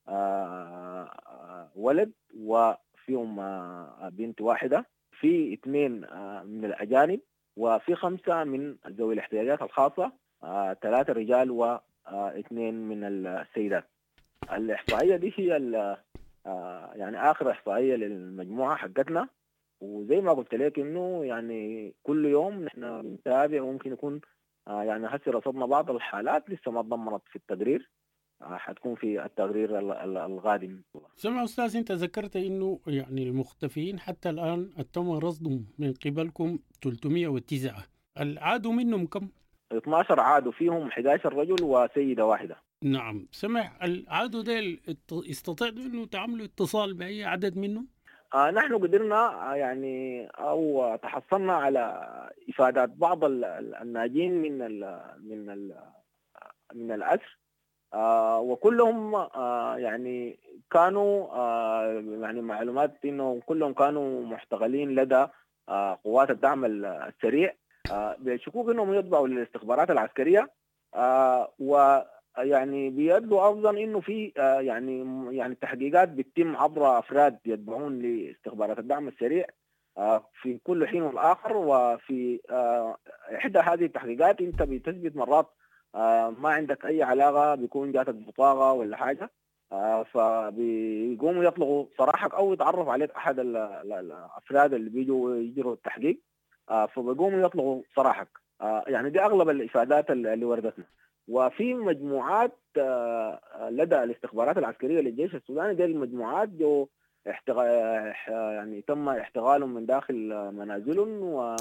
آه، 0.08 1.10
آه، 1.26 1.68
ولد 1.76 2.12
وفيهم 2.38 3.40
آه، 3.40 4.08
بنت 4.12 4.40
واحدة. 4.40 4.86
في 5.20 5.54
اثنين 5.54 6.04
آه، 6.04 6.42
من 6.42 6.64
الأجانب 6.64 7.20
وفي 7.56 7.94
خمسة 7.94 8.44
من 8.44 8.76
ذوي 8.88 9.14
الاحتياجات 9.14 9.62
الخاصة 9.62 10.12
آه، 10.42 10.74
ثلاثة 10.82 11.12
رجال 11.12 11.50
واثنين 11.50 12.74
من 12.88 13.04
السيدات. 13.04 13.84
الإحصائية 14.52 15.16
دي 15.16 15.32
هي 15.36 15.56
ال- 15.56 15.96
آه، 16.46 16.92
يعني 16.94 17.30
آخر 17.30 17.50
إحصائية 17.50 17.94
للمجموعة 17.96 18.76
حقتنا. 18.76 19.28
وزي 19.80 20.20
ما 20.20 20.32
قلت 20.32 20.54
لك 20.54 20.78
إنه 20.78 21.24
يعني 21.24 21.94
كل 22.02 22.24
يوم 22.26 22.64
نحن 22.64 23.02
بنتابع 23.02 23.62
وممكن 23.62 23.92
يكون 23.92 24.20
آه، 24.68 24.82
يعني 24.82 25.06
هسه 25.06 25.22
رصدنا 25.32 25.66
بعض 25.66 25.90
الحالات 25.90 26.50
لسه 26.50 26.70
ما 26.70 26.82
تضمنت 26.82 27.22
في 27.28 27.36
التقرير. 27.36 27.90
آه، 28.42 28.56
حتكون 28.56 28.94
في 28.94 29.24
التقرير 29.24 29.78
ال- 29.78 29.92
ال- 29.92 30.16
القادم 30.16 30.82
سمع 31.16 31.44
أستاذ 31.44 31.76
أنت 31.76 31.92
ذكرت 31.92 32.36
أنه 32.36 32.80
يعني 32.86 33.22
المختفين 33.22 34.00
حتى 34.00 34.30
الآن 34.30 34.70
تم 34.92 35.10
رصدهم 35.10 35.66
من 35.78 35.92
قبلكم 35.92 36.58
309 36.82 37.84
العادوا 38.20 38.72
منهم 38.72 39.06
كم؟ 39.06 39.28
12 39.72 40.20
عادوا 40.20 40.52
فيهم 40.52 40.86
11 40.88 41.32
رجل 41.34 41.62
وسيدة 41.64 42.26
واحدة. 42.26 42.56
نعم. 42.82 43.26
سمع 43.32 43.70
العادوا 43.82 44.42
ديل 44.42 44.80
ات- 44.88 45.26
استطعتوا 45.30 45.78
أنه 45.82 46.06
تعملوا 46.06 46.46
اتصال 46.46 46.94
بأي 46.94 47.24
عدد 47.24 47.56
منهم؟ 47.58 47.86
آه 48.34 48.50
نحن 48.50 48.74
قدرنا 48.78 49.50
آه 49.52 49.54
يعني 49.54 50.26
أو 50.26 50.96
تحصلنا 51.02 51.52
على 51.52 51.82
إفادات 52.50 52.88
بعض 52.90 53.24
ال- 53.24 53.44
ال- 53.44 53.74
الناجين 53.74 54.42
من 54.42 54.62
ال 54.62 55.00
من 55.20 55.50
ال 55.50 55.74
من 56.74 56.92
الأسر. 56.92 57.38
آه 57.94 58.38
وكلهم 58.40 59.14
آه 59.14 59.76
يعني 59.78 60.38
كانوا 60.70 61.28
آه 61.32 62.02
يعني 62.20 62.40
معلومات 62.40 63.04
إنه 63.04 63.40
كلهم 63.46 63.72
كانوا 63.72 64.26
محتغلين 64.26 64.94
لدى 64.94 65.26
آه 65.68 65.98
قوات 66.04 66.30
الدعم 66.30 66.64
ال- 66.64 66.84
السريع. 66.84 67.54
آه 67.90 68.16
بشكوك 68.18 68.70
إنهم 68.70 68.94
يتبعوا 68.94 69.28
للاستخبارات 69.28 69.90
العسكرية. 69.90 70.50
آه 70.94 71.52
ويعني 72.38 72.90
بيدوا 72.90 73.48
أفضل 73.50 73.78
إنه 73.78 74.00
في 74.00 74.32
آه 74.38 74.60
يعني 74.60 74.98
يعني 75.36 75.52
التحقيقات 75.52 76.08
بتتم 76.08 76.56
عبر 76.56 76.98
أفراد 76.98 77.38
يتبعون 77.46 77.98
لاستخبارات 77.98 78.78
الدعم 78.78 79.08
السريع 79.08 79.46
آه 79.98 80.28
في 80.42 80.58
كل 80.64 80.86
حين 80.86 81.02
والآخر 81.02 81.56
وفي 81.56 82.40
آه 82.50 82.96
إحدى 83.36 83.58
هذه 83.58 83.84
التحقيقات 83.84 84.40
أنت 84.40 84.62
بتثبت 84.62 85.16
مرات 85.16 85.46
ما 86.38 86.48
عندك 86.48 86.84
أي 86.86 87.02
علاقة 87.02 87.54
بيكون 87.54 87.92
جاتك 87.92 88.14
بطاقة 88.14 88.72
ولا 88.72 88.96
حاجة 88.96 89.30
فبيقوموا 90.04 91.44
يطلقوا 91.44 91.86
سراحك 91.98 92.34
أو 92.34 92.52
يتعرف 92.52 92.88
عليك 92.88 93.10
أحد 93.10 93.38
ال- 93.38 93.56
ال- 93.56 93.92
الأفراد 93.92 94.74
اللي 94.74 94.90
بيجوا 94.90 95.36
يجروا 95.36 95.74
التحقيق 95.74 96.20
فبيقوموا 96.68 97.46
يطلقوا 97.46 97.82
سراحك 97.96 98.28
آه 98.60 98.84
يعني 98.86 99.10
دي 99.10 99.20
أغلب 99.20 99.48
الإفادات 99.48 100.10
اللي 100.10 100.44
وردتنا. 100.44 100.84
وفي 101.28 101.74
مجموعات 101.74 102.58
آه 102.78 103.40
لدى 103.70 104.02
الاستخبارات 104.02 104.58
العسكرية 104.58 105.00
للجيش 105.00 105.34
السوداني 105.34 105.74
دي 105.74 105.84
المجموعات 105.84 106.48
جو 106.48 106.88
احتغ... 107.30 107.62
يعني 108.26 108.82
تم 108.82 109.08
احتغالهم 109.08 109.74
من 109.74 109.86
داخل 109.86 110.14
منازلهم 110.52 111.22
و 111.22 111.56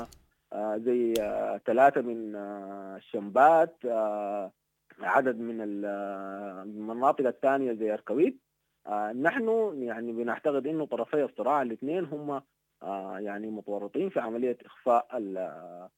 آه، 0.53 0.77
زي 0.77 1.13
آه، 1.21 1.57
ثلاثة 1.65 2.01
من 2.01 2.35
آه، 2.35 2.95
الشمبات 2.97 3.75
آه، 3.85 4.51
عدد 4.99 5.39
من 5.39 5.61
ال- 5.61 5.85
آه، 5.85 6.63
المناطق 6.63 7.27
الثانية 7.27 7.73
زي 7.73 7.93
أركويت 7.93 8.37
آه، 8.87 9.11
نحن 9.11 9.71
يعني 9.83 10.11
بنعتقد 10.11 10.67
إنه 10.67 10.85
طرفي 10.85 11.23
الصراع 11.23 11.61
الاثنين 11.61 12.05
هم 12.05 12.41
آه، 12.83 13.19
يعني 13.19 13.47
متورطين 13.47 14.09
في 14.09 14.19
عملية 14.19 14.57
إخفاء 14.65 15.17
ال- 15.17 15.37
آه، 15.37 15.89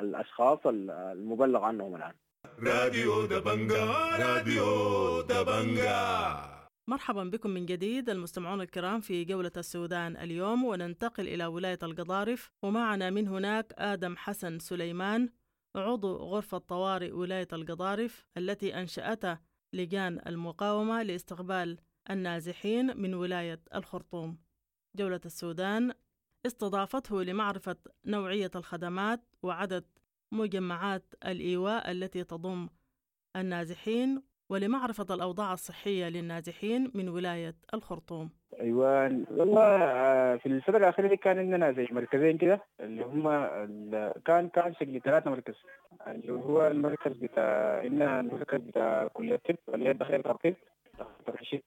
الأشخاص 0.00 0.66
ال- 0.66 0.90
المبلغ 0.90 1.64
عنهم 1.64 1.96
الآن. 1.96 2.12
راديو 2.58 3.26
دبنجا 3.26 3.84
راديو 4.16 5.20
دبنجا 5.22 6.54
مرحبا 6.88 7.24
بكم 7.24 7.50
من 7.50 7.66
جديد 7.66 8.10
المستمعون 8.10 8.60
الكرام 8.60 9.00
في 9.00 9.24
جولة 9.24 9.52
السودان 9.56 10.16
اليوم 10.16 10.64
وننتقل 10.64 11.28
إلى 11.28 11.46
ولاية 11.46 11.78
القضارف 11.82 12.50
ومعنا 12.62 13.10
من 13.10 13.28
هناك 13.28 13.72
آدم 13.78 14.16
حسن 14.16 14.58
سليمان 14.58 15.28
عضو 15.76 16.16
غرفة 16.16 16.58
طوارئ 16.58 17.10
ولاية 17.10 17.48
القضارف 17.52 18.24
التي 18.36 18.74
أنشأتها 18.80 19.40
لجان 19.72 20.20
المقاومة 20.26 21.02
لاستقبال 21.02 21.78
النازحين 22.10 22.96
من 23.00 23.14
ولاية 23.14 23.60
الخرطوم. 23.74 24.38
جولة 24.96 25.20
السودان 25.24 25.92
استضافته 26.46 27.22
لمعرفة 27.22 27.76
نوعية 28.06 28.50
الخدمات 28.54 29.24
وعدد 29.42 29.84
مجمعات 30.34 31.14
الإيواء 31.26 31.90
التي 31.90 32.24
تضم 32.24 32.68
النازحين 33.36 34.22
ولمعرفة 34.50 35.14
الأوضاع 35.14 35.52
الصحية 35.52 36.08
للنازحين 36.08 36.90
من 36.94 37.08
ولاية 37.08 37.54
الخرطوم. 37.74 38.30
أيوه 38.60 39.04
والله 39.30 39.62
آه، 39.82 40.36
في 40.36 40.46
الفترة 40.46 40.76
الأخيرة 40.78 41.08
دي 41.08 41.16
كان 41.16 41.38
عندنا 41.38 41.72
زي 41.72 41.88
مركزين 41.90 42.38
كده 42.38 42.60
اللي 42.80 43.04
هم 43.04 43.22
كان 44.24 44.48
كان 44.48 44.74
شكل 44.74 45.00
ثلاثة 45.00 45.30
مركز. 45.30 45.54
اللي 46.06 46.32
هو 46.32 46.66
المركز 46.66 47.12
بتاع 47.12 47.80
عندنا 47.80 48.20
المركز 48.20 48.58
بتاع 48.60 49.06
كلية 49.14 49.34
الطب 49.50 49.74
اللي 49.74 49.88
هي 49.88 49.94
الطب 51.00 51.34
الرشيد 51.34 51.62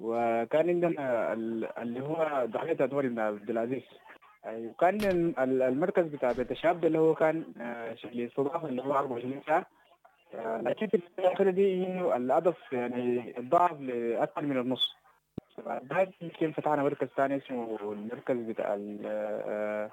وكان 0.00 0.68
عندنا 0.68 1.32
ال- 1.32 1.78
اللي 1.78 2.00
هو 2.00 2.46
ضحيه 2.52 2.72
بن 3.08 3.18
عبد 3.18 3.50
العزيز. 3.50 3.82
وكان 4.46 4.94
ال- 5.38 5.62
المركز 5.62 6.04
بتاع 6.06 6.32
بيت 6.32 6.50
الشاب 6.50 6.84
اللي 6.84 6.98
هو 6.98 7.14
كان 7.14 7.44
آه، 7.60 7.94
شكل 7.94 8.20
استضافه 8.20 8.68
اللي 8.68 8.82
هو 8.82 8.92
24 8.92 9.42
ساعة. 9.46 9.66
آه، 10.34 10.60
لكن 10.60 10.86
في 10.86 11.00
الاخيره 11.18 11.50
دي 11.50 11.86
إنه 11.86 12.16
العدد 12.16 12.54
يعني 12.72 13.34
ضاعف 13.40 13.80
لأكثر 13.80 14.42
من 14.42 14.58
النص. 14.58 14.96
بعد 15.66 16.12
يمكن 16.20 16.52
فتحنا 16.52 16.82
مركز 16.82 17.06
ثاني 17.16 17.36
اسمه 17.36 17.78
المركز 17.82 18.36
بتاع 18.36 18.76
آه، 19.06 19.90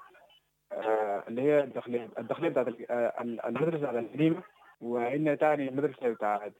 آه، 0.72 1.22
اللي 1.28 1.42
هي 1.42 1.60
الداخلية 1.64 2.08
الداخلية 2.18 2.48
بتاعت 2.48 2.68
ال- 2.68 3.46
المدرسة 3.46 3.90
القديمة. 3.90 4.42
وعندنا 4.80 5.34
تاني 5.34 5.68
المدرسة 5.68 6.08
بتاعت 6.08 6.52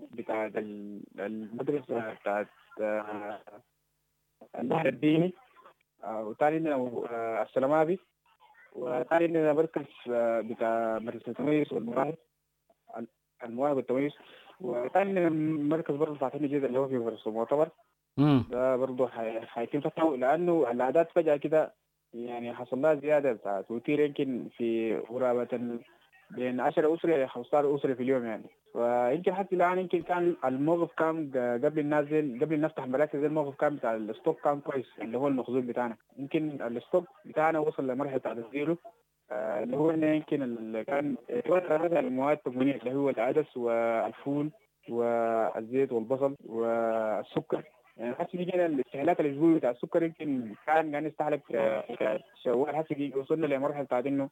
بتاعت 0.00 0.56
ال- 0.56 1.02
المدرسة 1.18 2.10
بتاعت 2.14 2.46
النهر 4.58 4.86
الديني. 4.86 5.34
وتاني 6.04 6.56
عندنا 6.56 6.74
آه، 7.10 7.42
السلمابي 7.42 7.98
وتاني 8.72 9.24
عندنا 9.24 9.52
مركز 9.52 9.84
آه، 10.10 10.40
بتاع 10.40 10.98
مدرسة 10.98 11.28
التميز 11.30 11.72
والمواهب 11.72 12.14
المواهب 13.44 13.76
والتميز 13.76 14.12
وتاني 14.60 15.20
عندنا 15.20 15.28
مركز 15.76 15.94
برضه 15.94 16.14
فاتحين 16.18 16.42
جديد 16.42 16.64
اللي 16.64 16.78
هو 16.78 16.88
في 16.88 16.98
مدرسة 16.98 17.30
المعتبر 17.30 17.68
مم. 18.16 18.44
ده 18.50 18.76
برضه 18.76 19.08
حي- 19.08 19.40
حيتم 19.46 19.80
فتحه 19.80 20.16
لأنه 20.16 20.70
الأعداد 20.70 21.06
فجأة 21.14 21.36
كده 21.36 21.74
يعني 22.14 22.54
حصل 22.54 22.82
لها 22.82 22.94
زيادة. 22.94 23.32
بتاع 23.32 23.60
توتير 23.60 24.00
يمكن 24.00 24.48
في 24.56 24.96
قرابة 24.96 25.78
بين 26.30 26.60
10 26.60 26.94
أسرة 26.94 27.14
إلى 27.16 27.28
15 27.28 27.74
أسرة 27.76 27.94
في 27.94 28.02
اليوم 28.02 28.24
يعني. 28.24 28.44
ويمكن 28.74 29.34
حتى 29.34 29.54
الآن 29.56 29.78
يمكن 29.78 30.02
كان 30.02 30.36
الموقف 30.44 30.92
كان 30.94 31.30
قبل 31.64 31.78
النازل 31.78 32.38
قبل 32.40 32.60
نفتح 32.60 32.86
مراكز 32.86 33.24
الموقف 33.24 33.56
كان 33.56 33.76
بتاع 33.76 33.94
ال 33.94 34.02
stock 34.02 34.40
كان 34.40 34.60
كويس 34.60 34.86
اللي 35.02 35.18
هو 35.18 35.28
المخزون 35.28 35.66
بتاعنا. 35.66 35.96
يمكن 36.18 36.62
ال 36.62 36.69
stock 36.69 37.04
بتاعنا 37.24 37.58
وصل 37.58 37.86
لمرحلة 37.86 38.16
بتاع 38.18 38.34
تسجيله 38.34 38.76
آه، 39.32 39.62
اللي 39.62 39.76
هو 39.76 39.90
يمكن 39.90 40.42
ال- 40.42 40.82
كان 40.82 41.16
المواد 41.98 42.36
التموينيه 42.36 42.74
اللي 42.76 42.94
هو 42.94 43.10
العدس 43.10 43.56
والفول 43.56 44.50
والزيت 44.88 45.92
والبصل 45.92 46.36
والسكر. 46.46 47.62
يعني 47.96 48.14
حتى 48.14 48.36
يجينا 48.38 48.66
الاستهلاك 48.66 49.20
الأسبوعي 49.20 49.54
بتاع 49.54 49.70
السكر 49.70 50.02
يمكن 50.02 50.54
كان 50.66 50.92
يعني 50.92 51.08
يستهلك 51.08 51.40
آه، 51.54 51.84
شوال 52.42 52.76
حتى 52.76 53.12
وصلنا 53.16 53.46
لمرحلة 53.46 53.82
بتاعت 53.84 54.06
انه 54.06 54.28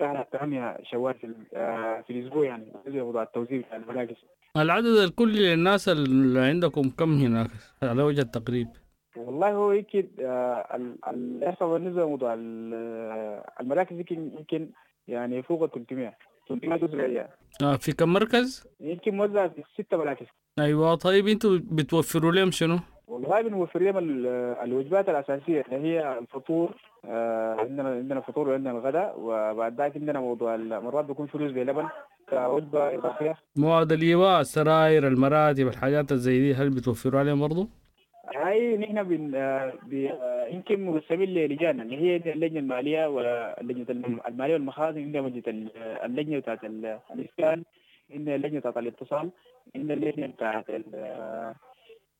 يستهلك 0.00 0.28
8 0.32 0.76
شوال 0.90 1.14
في 1.14 1.34
آه، 1.54 2.00
في 2.06 2.12
الأسبوع 2.12 2.44
يعني 2.46 2.72
لموضوع 2.86 3.22
التوزيع 3.22 3.58
بتاع 3.60 3.76
المراكز 3.76 4.14
العدد 4.56 4.86
الكلي 4.86 5.54
للناس 5.54 5.88
اللي 5.88 6.40
عندكم 6.40 6.82
كم 6.98 7.12
هناك 7.12 7.50
على 7.82 8.02
وجه 8.02 8.20
التقريب. 8.20 8.68
والله 9.16 9.52
هو 9.52 9.72
يمكن 9.72 10.08
آه، 10.20 10.66
ال- 10.76 10.96
الإحصاء 11.08 11.68
بالنسبة 11.72 12.02
لموضوع 12.02 12.34
آه، 12.34 13.52
المراكز 13.60 13.96
يمكن 13.96 14.30
يمكن 14.38 14.70
يعني 15.08 15.36
يفوق 15.36 15.62
ال 15.62 15.70
300 15.70 16.14
300 16.48 16.78
جزء 16.78 16.96
يعني. 16.98 17.28
آه 17.62 17.76
في 17.76 17.92
كم 17.92 18.12
مركز؟ 18.12 18.66
يمكن 18.80 19.16
موزع 19.16 19.48
في 19.48 19.62
ست 19.82 19.94
مراكز. 19.94 20.26
أيوه 20.58 20.94
طيب 20.94 21.28
إنتوا 21.28 21.58
بتوفروا 21.62 22.32
لهم 22.32 22.50
شنو؟ 22.50 22.78
والله 23.06 23.42
بنوفر 23.42 23.80
لهم 23.82 23.98
ال- 23.98 24.26
الوجبات 24.64 25.08
الأساسية 25.08 25.64
اللي 25.72 25.76
هي 25.88 26.18
الفطور 26.18 26.74
عندنا 27.04 27.88
عندنا 27.88 28.20
فطور 28.20 28.48
وعندنا 28.48 28.70
الغداء 28.70 29.14
وبعد 29.20 29.80
ذلك 29.80 29.96
عندنا 29.96 30.20
موضوع 30.20 30.56
مرات 30.56 31.04
بيكون 31.04 31.26
فلوس 31.26 31.52
بلبن. 31.52 31.88
كوجبة 32.30 32.94
إضافية 32.94 33.34
مواد 33.56 33.92
الإيواء 33.92 34.40
السراير 34.40 35.06
المراتب 35.08 35.66
الحاجات 35.68 36.12
زي 36.14 36.38
دي 36.40 36.54
هل 36.54 36.70
بتوفروا 36.70 37.20
عليهم 37.20 37.40
برضو؟ 37.40 37.68
هاي 38.36 38.76
نحن 38.76 39.02
بن 39.02 39.34
آه، 39.34 39.72
آه، 39.92 40.46
يمكن 40.46 40.84
مقسمين 40.86 41.28
للجان 41.28 41.80
اللي 41.80 41.96
هي 41.96 42.16
اللجنة 42.16 42.58
المالية 42.60 43.06
واللجنة 43.06 43.86
الم- 43.90 44.20
المالية 44.28 44.52
والمخازن 44.54 45.00
عندنا 45.02 45.20
لجنه 45.28 45.42
ال- 45.48 45.70
اللجنة 46.04 46.38
بتاعت 46.38 46.64
ال- 46.64 46.98
الإسكان 47.14 47.62
عندنا 48.14 48.34
اللجنة 48.34 48.58
بتاعت 48.60 48.76
الاتصال 48.76 49.30
عندنا 49.76 49.94
اللجنة 49.94 50.26
بتاعت 50.26 50.64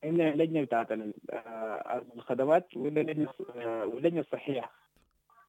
عندنا 0.05 0.33
اللجنه 0.33 0.63
بتاعت 0.63 0.93
آه، 0.93 2.03
الخدمات 2.17 2.77
وعندنا 2.77 3.01
اللجنه 3.01 3.29
آه، 3.57 3.87
واللجنه 3.87 4.21
الصحيه 4.21 4.71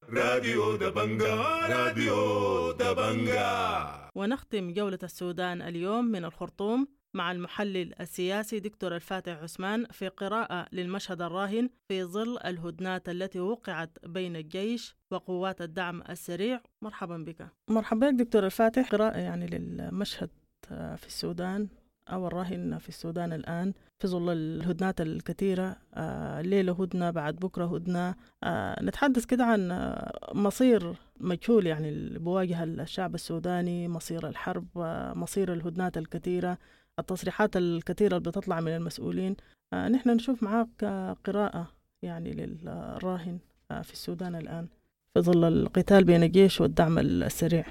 راديو 0.10 0.76
دبنجا 0.76 1.36
راديو 1.70 2.72
دبنجا. 2.72 4.10
ونختم 4.16 4.74
جولة 4.74 5.00
السودان 5.04 5.62
اليوم 5.62 6.06
من 6.06 6.26
الخرطوم 6.26 6.88
مع 7.14 7.32
المحلل 7.32 8.02
السياسي 8.02 8.60
دكتور 8.60 8.96
الفاتح 8.96 9.32
عثمان 9.44 9.86
في 9.86 10.08
قراءة 10.08 10.68
للمشهد 10.72 11.22
الراهن 11.22 11.70
في 11.88 12.04
ظل 12.04 12.38
الهدنات 12.46 13.10
التي 13.10 13.40
وقعت 13.40 13.90
بين 14.04 14.36
الجيش 14.36 14.96
وقوات 15.12 15.62
الدعم 15.62 16.02
السريع. 16.10 16.62
مرحبا 16.82 17.18
بك. 17.18 17.48
مرحبا 17.70 18.10
بك 18.10 18.16
دكتور 18.22 18.46
الفاتح. 18.46 18.90
قراءة 18.92 19.18
يعني 19.18 19.46
للمشهد 19.48 20.30
آه، 20.72 20.96
في 20.96 21.08
السودان 21.08 21.68
أو 22.10 22.28
الراهن 22.28 22.78
في 22.78 22.90
السودان 22.90 23.34
الآن. 23.34 23.74
في 24.02 24.08
ظل 24.08 24.30
الهدنات 24.30 25.02
الكثيرة 25.02 25.78
آه، 25.94 26.40
الليلة 26.40 26.74
هدنة 26.74 27.12
بعد 27.12 27.36
بكرة 27.36 27.66
هدنة. 27.76 28.16
آه، 28.44 28.84
نتحدث 28.84 29.26
كده 29.26 29.46
عن 29.46 29.72
آه، 29.72 30.32
مصير 30.34 30.96
مجهول 31.20 31.68
يعني 31.68 31.90
اللي 31.90 32.20
بواجه 32.20 32.64
الشعب 32.64 33.16
السوداني 33.16 33.88
مصير 33.88 34.28
الحرب 34.28 34.68
مصير 35.16 35.54
الهدنات 35.54 35.98
الكثيرة 35.98 36.58
التصريحات 37.00 37.58
الكثيرة 37.58 38.18
اللي 38.18 38.30
بتطلع 38.30 38.60
من 38.60 38.76
المسؤولين. 38.76 39.36
نحن 39.74 40.10
نشوف 40.10 40.44
معاك 40.44 40.86
قراءة 41.26 41.68
يعني 42.04 42.32
للراهن 42.32 43.40
في 43.70 43.94
السودان 43.94 44.36
الآن. 44.36 44.68
في 45.14 45.22
ظل 45.22 45.44
القتال 45.44 46.04
بين 46.04 46.24
الجيش 46.24 46.62
والدعم 46.62 47.00
السريع. 47.00 47.66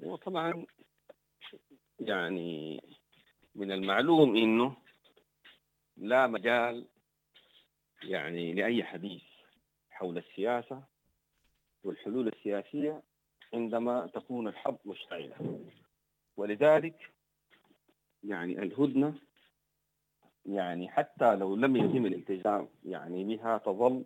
وطبعا 0.00 0.66
يعني 2.00 2.80
من 3.54 3.72
المعلوم 3.72 4.36
إنه 4.36 4.76
لا 5.98 6.26
مجال 6.26 6.86
يعني 8.02 8.52
لأي 8.52 8.84
حديث 8.84 9.22
حول 9.90 10.18
السياسة 10.18 10.82
والحلول 11.84 12.28
السياسية 12.28 13.02
عندما 13.54 14.06
تكون 14.06 14.48
الحرب 14.48 14.78
مشتعلة. 14.84 15.60
ولذلك 16.36 17.12
يعني 18.24 18.62
الهدنة 18.62 19.14
يعني 20.46 20.88
حتى 20.88 21.36
لو 21.36 21.56
لم 21.56 21.76
يتم 21.76 22.06
الالتزام 22.06 22.68
يعني 22.84 23.24
بها 23.24 23.58
تظل 23.58 24.04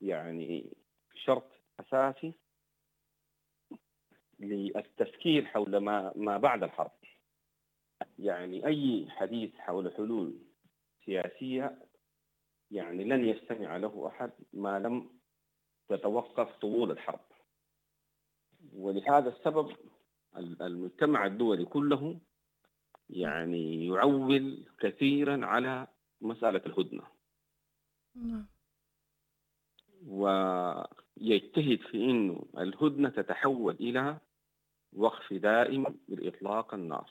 يعني 0.00 0.72
شرط 1.14 1.50
أساسي 1.80 2.32
للتفكير 4.40 5.44
حول 5.44 5.76
ما 5.76 6.12
ما 6.16 6.36
بعد 6.38 6.62
الحرب. 6.62 6.92
يعني 8.18 8.66
أي 8.66 9.06
حديث 9.10 9.56
حول 9.56 9.92
حلول 9.92 10.49
سياسية 11.04 11.78
يعني 12.70 13.04
لن 13.04 13.24
يستمع 13.24 13.76
له 13.76 14.06
أحد 14.08 14.30
ما 14.52 14.78
لم 14.78 15.10
تتوقف 15.88 16.56
طول 16.56 16.90
الحرب. 16.90 17.20
ولهذا 18.72 19.28
السبب 19.28 19.76
ال- 20.36 20.62
المجتمع 20.62 21.26
الدولي 21.26 21.64
كله 21.64 22.20
يعني 23.10 23.86
يعول 23.86 24.64
كثيرا 24.80 25.46
على 25.46 25.86
مسألة 26.20 26.62
الهدنة. 26.66 27.02
ويجتهد 30.06 31.78
في 31.80 32.04
إنه 32.04 32.46
الهدنة 32.58 33.08
تتحول 33.08 33.74
إلى 33.74 34.18
وقف 34.92 35.32
دائم 35.32 35.98
لإطلاق 36.08 36.74
النار. 36.74 37.10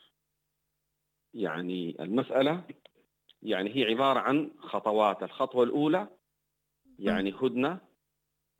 يعني 1.33 1.95
المسألة 2.03 2.63
يعني 3.43 3.75
هي 3.75 3.83
عبارة 3.85 4.19
عن 4.19 4.51
خطوات. 4.59 5.23
الخطوة 5.23 5.63
الأولى 5.63 6.07
يعني 6.99 7.33
هدنة 7.41 7.77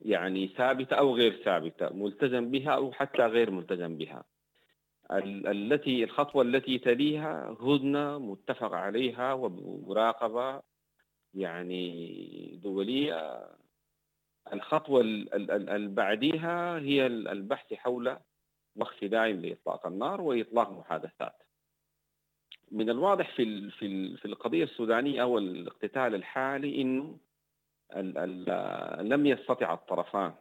يعني 0.01 0.47
ثابتة 0.47 0.95
أو 0.95 1.15
غير 1.15 1.43
ثابتة 1.43 1.89
ملتزم 1.89 2.51
بها 2.51 2.71
أو 2.71 2.91
حتى 2.91 3.21
غير 3.25 3.51
ملتزم 3.51 3.97
بها. 3.97 4.23
ال- 5.11 5.47
التي 5.47 6.03
الخطوة 6.03 6.41
التي 6.41 6.77
تليها 6.79 7.57
هدنة 7.61 8.17
متفق 8.19 8.73
عليها 8.73 9.33
ومراقبة 9.33 10.61
يعني 11.33 12.59
دولية. 12.63 13.49
الخطوة 14.53 15.01
ال- 15.01 15.33
ال- 15.33 15.51
ال- 15.51 15.69
البعديها 15.69 16.79
هي 16.79 17.05
ال- 17.05 17.27
البحث 17.27 17.73
حول 17.73 18.17
وقف 18.75 19.03
دائم 19.03 19.39
لإطلاق 19.41 19.87
النار 19.87 20.21
وإطلاق 20.21 20.71
محادثات. 20.71 21.43
من 22.71 22.89
الواضح 22.89 23.35
في 23.35 23.43
ال- 23.43 23.71
في 23.71 23.85
ال- 23.85 24.17
في 24.17 24.25
القضية 24.25 24.63
السودانية 24.63 25.21
أو 25.21 25.37
الاقتتال 25.37 26.15
الحالي 26.15 26.81
إنه 26.81 27.17
لم 29.01 29.25
يستطع 29.25 29.73
الطرفان 29.73 30.33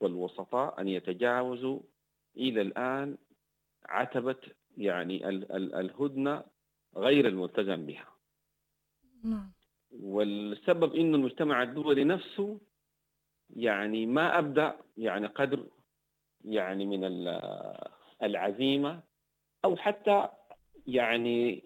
والوسطاء 0.00 0.80
أن 0.80 0.88
يتجاوزوا 0.88 1.80
إلى 2.36 2.62
الآن 2.62 3.16
عتبة 3.86 4.36
يعني 4.76 5.28
ال- 5.28 5.52
ال- 5.52 5.74
الهدنة 5.74 6.44
غير 6.96 7.28
الملتزم 7.28 7.86
بها. 7.86 8.08
والسبب 10.00 10.94
انه 10.94 11.16
المجتمع 11.16 11.62
الدولي 11.62 12.04
نفسه 12.04 12.60
يعني 13.56 14.06
ما 14.06 14.38
أبدأ 14.38 14.76
يعني 14.96 15.26
قدر 15.26 15.66
يعني 16.44 16.86
من 16.86 17.04
ال- 17.04 17.88
العزيمة 18.22 19.00
أو 19.64 19.76
حتى 19.76 20.28
يعني 20.86 21.64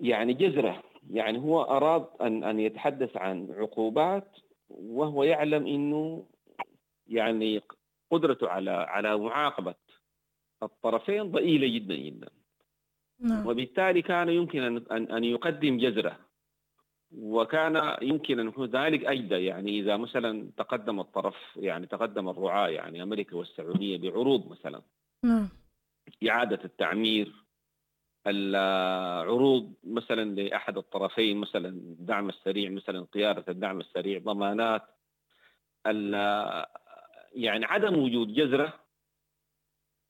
يعني 0.00 0.34
جزره 0.34 0.82
يعني 1.10 1.38
هو 1.38 1.62
أراد 1.62 2.06
أن 2.20 2.44
أن 2.44 2.60
يتحدث 2.60 3.16
عن 3.16 3.50
عقوبات 3.50 4.36
وهو 4.68 5.24
يعلم 5.24 5.66
إنه 5.66 6.26
يعني 7.06 7.62
قدرته 8.10 8.48
على 8.48 8.70
على 8.70 9.18
معاقبة 9.18 9.74
الطرفين 10.62 11.30
ضئيلة 11.30 11.68
جدا 11.78 11.94
جدا. 11.94 12.28
نعم. 13.20 13.46
وبالتالي 13.46 14.02
كان 14.02 14.28
يمكن 14.28 14.62
أن 14.62 14.76
أن 14.90 15.12
أن 15.12 15.24
يقدم 15.24 15.78
جزره 15.78 16.18
وكان 17.12 17.96
يمكن 18.02 18.40
أن 18.40 18.64
ذلك 18.64 19.04
أجدى 19.04 19.34
يعني 19.34 19.80
إذا 19.80 19.96
مثلا 19.96 20.50
تقدم 20.56 21.00
الطرف 21.00 21.36
يعني 21.56 21.86
تقدم 21.86 22.28
الرعاة 22.28 22.68
يعني 22.68 23.02
أمريكا 23.02 23.36
والسعودية 23.36 23.98
بعروض 23.98 24.50
مثلا. 24.50 24.82
نعم. 25.24 25.48
إعادة 26.28 26.64
التعمير 26.64 27.32
العروض 28.26 29.74
مثلا 29.84 30.34
لأحد 30.34 30.78
الطرفين 30.78 31.36
مثلا 31.36 31.68
الدعم 31.68 32.28
السريع 32.28 32.70
مثلا 32.70 33.00
قيادة 33.12 33.44
الدعم 33.48 33.80
السريع 33.80 34.18
ضمانات 34.18 34.82
يعني 37.34 37.64
عدم 37.64 37.98
وجود 38.02 38.34
جزره 38.34 38.72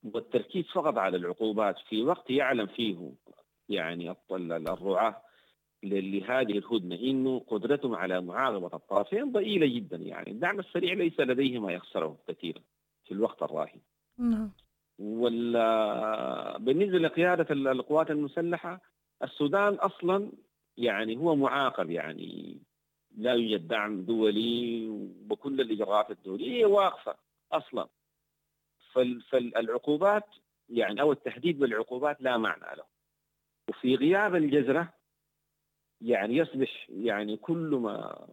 والتركيز 0.05 0.65
فقط 0.67 0.99
على 0.99 1.17
العقوبات 1.17 1.79
في 1.79 2.03
وقت 2.03 2.31
يعلم 2.31 2.67
فيه 2.67 3.13
يعني 3.69 4.09
ل- 5.83 6.19
لهذه 6.19 6.59
الهدنة 6.59 6.95
إنه 6.97 7.39
قدرتهم 7.47 7.95
على 7.95 8.21
معاقبه 8.21 8.71
الطرفين 8.77 9.33
ضئيلة 9.33 9.67
جدا 9.77 9.97
يعني. 9.97 10.31
الدعم 10.31 10.61
السريع 10.61 10.95
ليس 10.95 11.21
لديه 11.21 11.59
ما 11.59 11.73
يخسره 11.73 12.19
كثيرا 12.29 12.61
في 13.05 13.13
الوقت 13.15 13.43
الراهن. 13.43 13.81
نعم. 14.19 14.53
وال 15.01 15.53
بالنسبة 16.65 16.99
لقيادة 16.99 17.47
ال- 17.51 17.69
القوات 17.69 18.11
المسلحة 18.11 18.81
السودان 19.23 19.75
أصلا 19.75 20.33
يعني 20.77 21.17
هو 21.17 21.37
معاقب 21.37 21.91
يعني 21.91 22.59
لا 23.17 23.33
يوجد 23.33 23.69
دعم 23.69 24.03
دولي 24.03 24.89
وبكل 24.89 25.61
الإجراءات 25.61 26.11
الدولية 26.11 26.67
واقفة 26.67 27.15
أصلا. 27.53 27.89
فال- 28.93 29.21
فالعقوبات 29.23 30.25
يعني 30.69 31.01
أو 31.01 31.13
التهديد 31.13 31.59
بالعقوبات 31.59 32.21
لا 32.23 32.37
معنى 32.39 32.77
له. 32.77 32.85
وفي 33.69 33.95
غياب 33.95 34.35
الجزرة 34.35 34.93
يعني 36.01 36.37
يصبح 36.37 36.87
يعني 36.91 37.37
كل 37.37 37.79
ما 37.83 38.27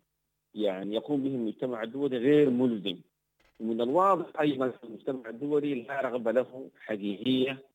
يعني 0.54 0.96
يقوم 0.96 1.24
به 1.24 1.30
المجتمع 1.30 1.84
الدولي 1.84 2.18
غير 2.18 2.50
ملزم. 2.50 3.02
ومن 3.60 3.82
الواضح 3.82 4.40
أيضا 4.42 4.70
في 4.70 4.84
المجتمع 4.84 5.30
الدولي 5.30 5.76
لا 5.84 6.02
رغبة 6.02 6.32
له 6.32 6.72
حقيقية 6.80 7.66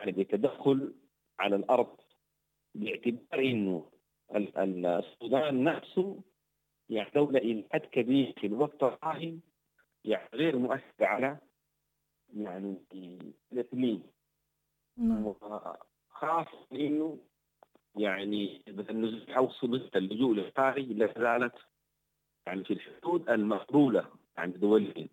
يعني 0.00 0.12
بالتدخل 0.12 0.94
على 1.38 1.56
الأرض 1.56 1.96
باعتبار 2.74 3.40
إنه 3.40 3.90
ال- 4.34 4.58
ال- 4.58 4.86
السودان 4.86 5.64
نفسه 5.64 6.20
يعني 6.88 7.10
دولة 7.14 7.38
إلى 7.38 7.64
حد 7.72 7.80
كبير 7.80 8.32
في 8.40 8.46
الوقت 8.46 8.82
الراهن 8.82 9.40
يعني 10.04 10.28
غير 10.34 10.56
مؤثرة 10.58 11.06
على 11.06 11.38
يعني 12.34 12.76
الإقليم. 13.52 14.02
نعم. 14.96 15.34
خاصة 16.10 16.66
إنه 16.72 17.18
يعني 17.96 18.62
النزول 18.68 19.30
أو 19.30 19.50
صدق 19.50 19.96
اللجوء 19.96 20.34
للخارج 20.34 20.92
لا 20.92 21.06
زالت 21.18 21.54
يعني 22.46 22.64
في 22.64 22.72
الحدود 22.72 23.30
المقبولة 23.30 24.06
عند 24.38 24.56
دولين 24.56 25.08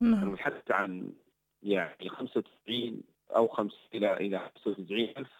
نعم. 0.00 0.32
نتحدث 0.34 0.70
عن 0.70 1.12
يعني 1.62 2.08
95 2.08 3.02
أو 3.30 3.48
5 3.48 3.76
إلى 3.94 4.12
إلى 4.16 4.38
95 4.64 5.00
ألف 5.16 5.32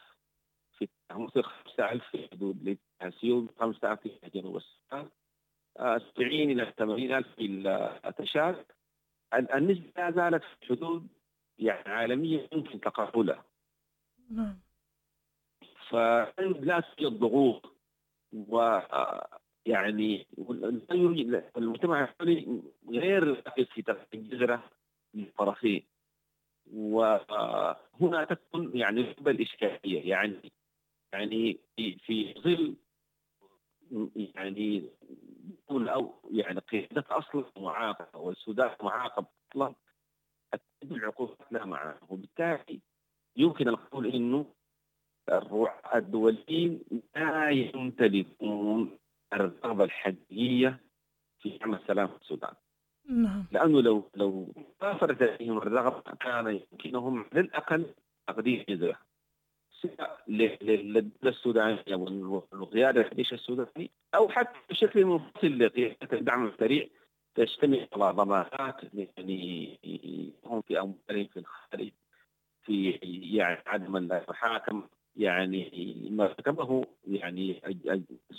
في 0.79 0.89
مصر 1.13 1.43
5000 1.43 2.03
في 2.11 2.29
حدود 2.33 2.79
السيول 3.03 3.49
5000 3.61 4.01
في 4.01 4.31
جنوب 4.35 4.57
السودان 4.57 5.09
آه، 5.79 5.99
70 5.99 6.31
إلى 6.31 6.73
80 6.79 7.13
ألف 7.13 7.27
في 7.37 7.45
التشاد 8.09 8.65
ال- 9.35 9.53
النسبة 9.53 9.91
لا 9.97 10.11
زالت 10.11 10.43
في 10.45 10.67
حدود 10.67 11.09
يعني 11.59 11.89
عالمية 11.89 12.49
يمكن 12.53 12.81
تقبلها 12.81 13.45
نعم. 14.31 14.59
فلا 15.89 16.81
توجد 16.97 17.19
ضغوط 17.19 17.73
و 18.33 18.59
آه، 18.61 19.38
يعني 19.69 20.27
المجتمع 21.57 22.09
الدولي 22.21 22.63
غير 22.91 23.43
في 23.75 23.83
ترك 23.83 24.09
الجزرة 24.15 24.71
للطرفين 25.15 25.83
وهنا 26.73 28.25
تكون 28.25 28.77
يعني 28.77 29.03
نسبة 29.03 29.31
الإشكالية. 29.31 30.11
يعني 30.11 30.53
يعني 31.13 31.59
في 31.77 32.35
ظل 32.39 32.77
يعني 34.15 34.91
دولة 35.71 35.93
أو 35.93 36.15
يعني 36.31 36.61
قيادة 36.61 37.05
أصلا 37.11 37.45
معاقبة 37.57 38.21
والسودان 38.21 38.71
معاقب 38.83 39.27
تتبع 40.53 40.97
العقوبات 40.97 41.53
لا 41.53 41.65
معه 41.65 41.99
وبالتالي 42.09 42.81
يمكن 43.37 43.69
القول 43.69 44.07
إنه 44.07 44.47
الرعاة 45.29 45.99
الدوليين 45.99 46.81
لا 47.17 47.51
يمتلكون 47.51 48.99
الرغبة 49.33 49.85
الحقيقية 49.85 50.81
في 51.39 51.59
عمل 51.63 51.79
سلام 51.87 52.09
في 52.09 52.17
السودان. 52.17 52.55
نعم. 53.09 53.47
لأنه 53.53 53.83
لو 53.83 54.11
لو 54.15 54.55
توفرت 54.81 55.23
لديهم 55.23 55.59
الرغبة 55.59 56.01
كان 56.01 56.61
يمكنهم 56.73 57.25
على 57.33 57.41
الأقل 57.41 57.87
تقديم 58.27 58.65
جزء 58.69 58.95
للدولة 60.29 61.11
السودانية 61.25 61.95
والقياده 61.95 63.01
الجيش 63.01 63.33
السوداني 63.33 63.91
أو 64.15 64.29
حتى 64.29 64.59
بشكل 64.71 65.05
منفصل 65.05 65.59
لقيادة 65.59 66.19
الدعم 66.19 66.47
السريع 66.47 66.87
تشتمل 67.35 67.89
على 67.93 68.13
ضمانات 68.13 68.77
يعني 68.95 69.79
هم 70.45 70.63
في 70.63 70.81
اموالهم 70.81 71.27
في 71.27 71.37
الخارج 71.37 71.91
في 72.63 72.91
يعني 73.37 73.63
عدم 73.67 73.97
لا 73.97 74.25
يحاكم 74.31 74.89
يعني 75.19 75.71
ما 76.11 76.25
ارتكبه 76.25 76.85
يعني 77.07 77.61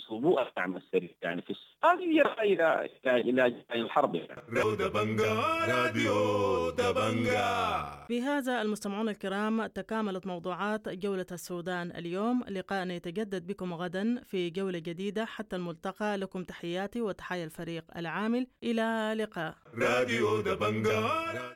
سبوء 0.08 0.48
الدعم 0.48 0.76
السريع 0.76 1.10
يعني 1.22 1.42
في 1.42 1.50
السودان 1.50 2.12
يرجع 2.12 2.42
إلى 2.42 2.88
إلى 3.06 3.64
الحرب. 3.74 4.14
يعني. 4.14 4.42
راديو 4.48 4.74
دبنجا 4.74 5.34
راديو 5.68 6.70
دبنجا 6.70 8.06
بهذا 8.10 8.62
المستمعون 8.62 9.08
الكرام 9.08 9.66
تكاملت 9.66 10.26
موضوعات 10.26 10.88
جولة 10.88 11.26
السودان 11.32 11.90
اليوم. 11.90 12.44
لقاءنا 12.48 12.94
يتجدد 12.94 13.46
بكم 13.46 13.74
غدا 13.74 14.22
في 14.24 14.50
جولة 14.50 14.78
جديدة. 14.78 15.24
حتى 15.24 15.56
الملتقى 15.56 16.16
لكم 16.16 16.44
تحياتي 16.44 17.00
وتحيا 17.00 17.44
الفريق 17.44 17.84
العامل. 17.96 18.46
إلى 18.62 19.14
لقاء. 19.16 19.54
راديو 19.74 20.40
دبنجا 20.40 21.00